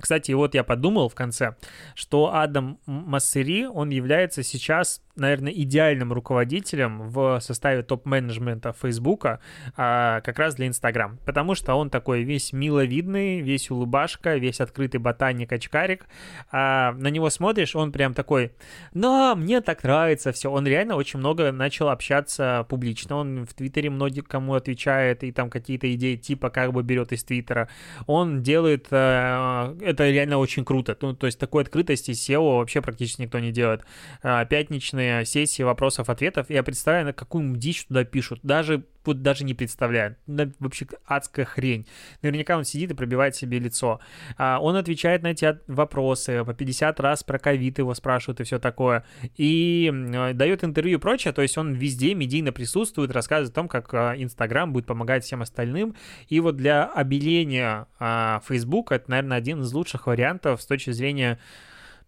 Кстати, 0.00 0.32
вот 0.32 0.54
я 0.54 0.64
подумал 0.64 1.08
в 1.08 1.14
конце, 1.14 1.56
что 1.94 2.34
Адам 2.34 2.78
Массери, 2.86 3.66
он 3.66 3.90
является 3.90 4.42
сейчас 4.42 5.02
наверное, 5.18 5.52
идеальным 5.52 6.12
руководителем 6.12 7.08
в 7.08 7.40
составе 7.40 7.82
топ-менеджмента 7.82 8.72
Фейсбука 8.72 9.40
а, 9.76 10.20
как 10.20 10.38
раз 10.38 10.54
для 10.54 10.66
Инстаграм, 10.66 11.18
потому 11.24 11.54
что 11.54 11.74
он 11.74 11.90
такой 11.90 12.22
весь 12.22 12.52
миловидный, 12.52 13.40
весь 13.40 13.70
улыбашка, 13.70 14.36
весь 14.36 14.60
открытый 14.60 15.00
ботаник-очкарик, 15.00 16.06
а, 16.50 16.92
на 16.92 17.08
него 17.08 17.30
смотришь, 17.30 17.74
он 17.74 17.92
прям 17.92 18.14
такой, 18.14 18.52
да, 18.94 19.34
мне 19.34 19.60
так 19.60 19.82
нравится 19.82 20.32
все, 20.32 20.50
он 20.50 20.66
реально 20.66 20.96
очень 20.96 21.18
много 21.18 21.52
начал 21.52 21.88
общаться 21.88 22.66
публично, 22.68 23.16
он 23.16 23.46
в 23.46 23.54
Твиттере 23.54 23.90
многим 23.90 24.24
кому 24.24 24.54
отвечает, 24.54 25.24
и 25.24 25.32
там 25.32 25.50
какие-то 25.50 25.92
идеи 25.94 26.16
типа 26.16 26.50
как 26.50 26.72
бы 26.72 26.82
берет 26.82 27.12
из 27.12 27.24
Твиттера, 27.24 27.68
он 28.06 28.42
делает, 28.42 28.86
а, 28.90 29.76
это 29.80 30.08
реально 30.10 30.38
очень 30.38 30.64
круто, 30.64 30.96
ну, 31.00 31.14
то 31.14 31.26
есть 31.26 31.38
такой 31.38 31.62
открытости 31.62 32.12
SEO 32.12 32.58
вообще 32.58 32.80
практически 32.80 33.22
никто 33.22 33.38
не 33.38 33.52
делает, 33.52 33.82
а, 34.22 34.44
пятничные 34.44 35.07
огромные 35.08 35.24
сессии 35.24 35.62
вопросов-ответов, 35.62 36.50
я 36.50 36.62
представляю, 36.62 37.06
на 37.06 37.12
какую 37.12 37.56
дичь 37.56 37.86
туда 37.86 38.04
пишут. 38.04 38.40
Даже 38.42 38.84
вот 39.04 39.22
даже 39.22 39.44
не 39.44 39.54
представляю. 39.54 40.16
Да, 40.26 40.48
вообще 40.58 40.86
адская 41.06 41.46
хрень. 41.46 41.86
Наверняка 42.20 42.58
он 42.58 42.64
сидит 42.64 42.90
и 42.90 42.94
пробивает 42.94 43.34
себе 43.34 43.58
лицо. 43.58 44.00
А, 44.36 44.58
он 44.60 44.76
отвечает 44.76 45.22
на 45.22 45.28
эти 45.28 45.58
вопросы, 45.66 46.44
по 46.44 46.52
50 46.52 47.00
раз 47.00 47.24
про 47.24 47.38
ковид 47.38 47.78
его 47.78 47.94
спрашивают 47.94 48.40
и 48.40 48.44
все 48.44 48.58
такое. 48.58 49.04
И 49.36 49.90
дает 50.34 50.62
интервью 50.62 50.98
и 50.98 51.00
прочее, 51.00 51.32
то 51.32 51.40
есть 51.40 51.56
он 51.56 51.72
везде 51.72 52.14
медийно 52.14 52.52
присутствует, 52.52 53.10
рассказывает 53.10 53.52
о 53.52 53.54
том, 53.54 53.68
как 53.68 53.94
а, 53.94 54.14
Инстаграм 54.16 54.72
будет 54.72 54.84
помогать 54.84 55.24
всем 55.24 55.40
остальным. 55.40 55.94
И 56.28 56.40
вот 56.40 56.56
для 56.56 56.84
обеления 56.84 57.86
а, 57.98 58.42
Facebook 58.46 58.92
это, 58.92 59.10
наверное, 59.10 59.38
один 59.38 59.62
из 59.62 59.72
лучших 59.72 60.06
вариантов 60.06 60.60
с 60.60 60.66
точки 60.66 60.90
зрения 60.90 61.38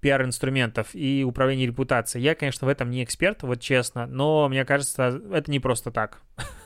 пиар-инструментов 0.00 0.88
и 0.94 1.24
управления 1.24 1.66
репутацией. 1.66 2.24
Я, 2.24 2.34
конечно, 2.34 2.66
в 2.66 2.70
этом 2.70 2.90
не 2.90 3.04
эксперт, 3.04 3.42
вот 3.42 3.60
честно, 3.60 4.06
но 4.06 4.48
мне 4.48 4.64
кажется, 4.64 5.20
это 5.32 5.50
не 5.50 5.60
просто 5.60 5.90
так. 5.90 6.20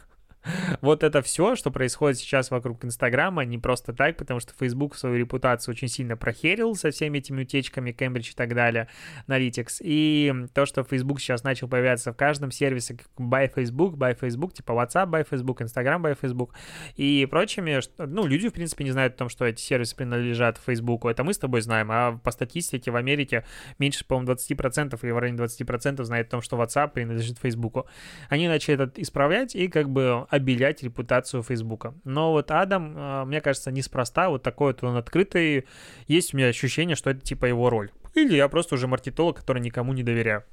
вот 0.81 1.03
это 1.03 1.23
все, 1.23 1.57
что 1.57 1.71
происходит 1.71 2.19
сейчас 2.19 2.51
вокруг 2.51 2.85
Инстаграма, 2.85 3.45
не 3.45 3.59
просто 3.59 3.93
так, 3.93 4.17
потому 4.17 4.41
что 4.41 4.53
Facebook 4.59 4.97
свою 4.97 5.17
репутацию 5.17 5.73
очень 5.73 5.89
сильно 5.89 6.17
прохерил 6.17 6.75
со 6.75 6.91
всеми 6.91 7.19
этими 7.19 7.43
утечками, 7.43 7.93
Cambridge 7.93 8.31
и 8.31 8.35
так 8.35 8.55
далее, 8.55 8.89
Analytics. 9.27 9.79
И 9.81 10.33
то, 10.53 10.67
что 10.67 10.85
Facebook 10.85 11.21
сейчас 11.21 11.45
начал 11.45 11.69
появляться 11.69 12.13
в 12.13 12.17
каждом 12.17 12.51
сервисе, 12.51 12.97
как 12.97 13.09
By 13.19 13.53
Facebook, 13.55 13.97
By 13.97 14.19
Facebook, 14.19 14.55
типа 14.55 14.73
WhatsApp 14.73 15.09
By 15.09 15.27
Facebook, 15.29 15.61
Instagram 15.61 16.03
By 16.03 16.19
Facebook 16.21 16.55
и 16.97 17.27
прочими, 17.31 17.81
ну, 17.99 18.27
люди, 18.27 18.49
в 18.49 18.53
принципе, 18.53 18.85
не 18.85 18.91
знают 18.91 19.15
о 19.15 19.19
том, 19.19 19.29
что 19.29 19.45
эти 19.45 19.61
сервисы 19.61 19.97
принадлежат 19.97 20.59
Facebook. 20.65 21.05
Это 21.07 21.25
мы 21.25 21.33
с 21.33 21.39
тобой 21.39 21.61
знаем, 21.61 21.91
а 21.91 22.19
по 22.23 22.31
статистике 22.31 22.91
в 22.91 22.97
Америке 22.97 23.45
меньше, 23.79 24.05
по-моему, 24.05 24.33
20% 24.33 24.99
или 25.03 25.11
в 25.11 25.19
районе 25.19 25.39
20% 25.43 26.03
знает 26.05 26.29
о 26.29 26.31
том, 26.31 26.43
что 26.43 26.57
WhatsApp 26.57 26.93
принадлежит 26.93 27.39
Facebook. 27.39 27.87
Они 28.29 28.49
начали 28.49 28.75
это 28.75 29.01
исправлять 29.01 29.55
и 29.55 29.69
как 29.69 29.91
бы 29.91 30.27
обелять 30.35 30.83
репутацию 30.83 31.43
Фейсбука. 31.43 31.95
Но 32.05 32.33
вот 32.33 32.51
Адам, 32.51 32.95
а, 32.97 33.25
мне 33.25 33.41
кажется, 33.41 33.71
неспроста, 33.71 34.29
вот 34.29 34.43
такой 34.43 34.73
вот 34.73 34.83
он 34.83 34.97
открытый. 34.97 35.67
Есть 36.09 36.35
у 36.35 36.37
меня 36.37 36.49
ощущение, 36.49 36.97
что 36.97 37.11
это 37.11 37.21
типа 37.21 37.47
его 37.47 37.71
роль. 37.71 37.91
Или 38.15 38.37
я 38.37 38.49
просто 38.49 38.75
уже 38.75 38.87
маркетолог, 38.87 39.37
который 39.39 39.63
никому 39.63 39.93
не 39.93 40.03
доверяю. 40.03 40.45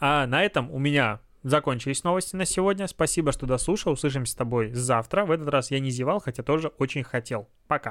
А 0.00 0.26
на 0.26 0.42
этом 0.42 0.70
у 0.70 0.78
меня 0.78 1.20
закончились 1.42 2.02
новости 2.02 2.34
на 2.34 2.44
сегодня. 2.44 2.86
Спасибо, 2.88 3.32
что 3.32 3.46
дослушал. 3.46 3.92
Услышимся 3.92 4.32
с 4.32 4.36
тобой 4.36 4.72
завтра. 4.72 5.24
В 5.24 5.30
этот 5.30 5.48
раз 5.48 5.70
я 5.70 5.78
не 5.78 5.90
зевал, 5.90 6.20
хотя 6.20 6.42
тоже 6.42 6.68
очень 6.78 7.04
хотел. 7.04 7.48
Пока. 7.68 7.84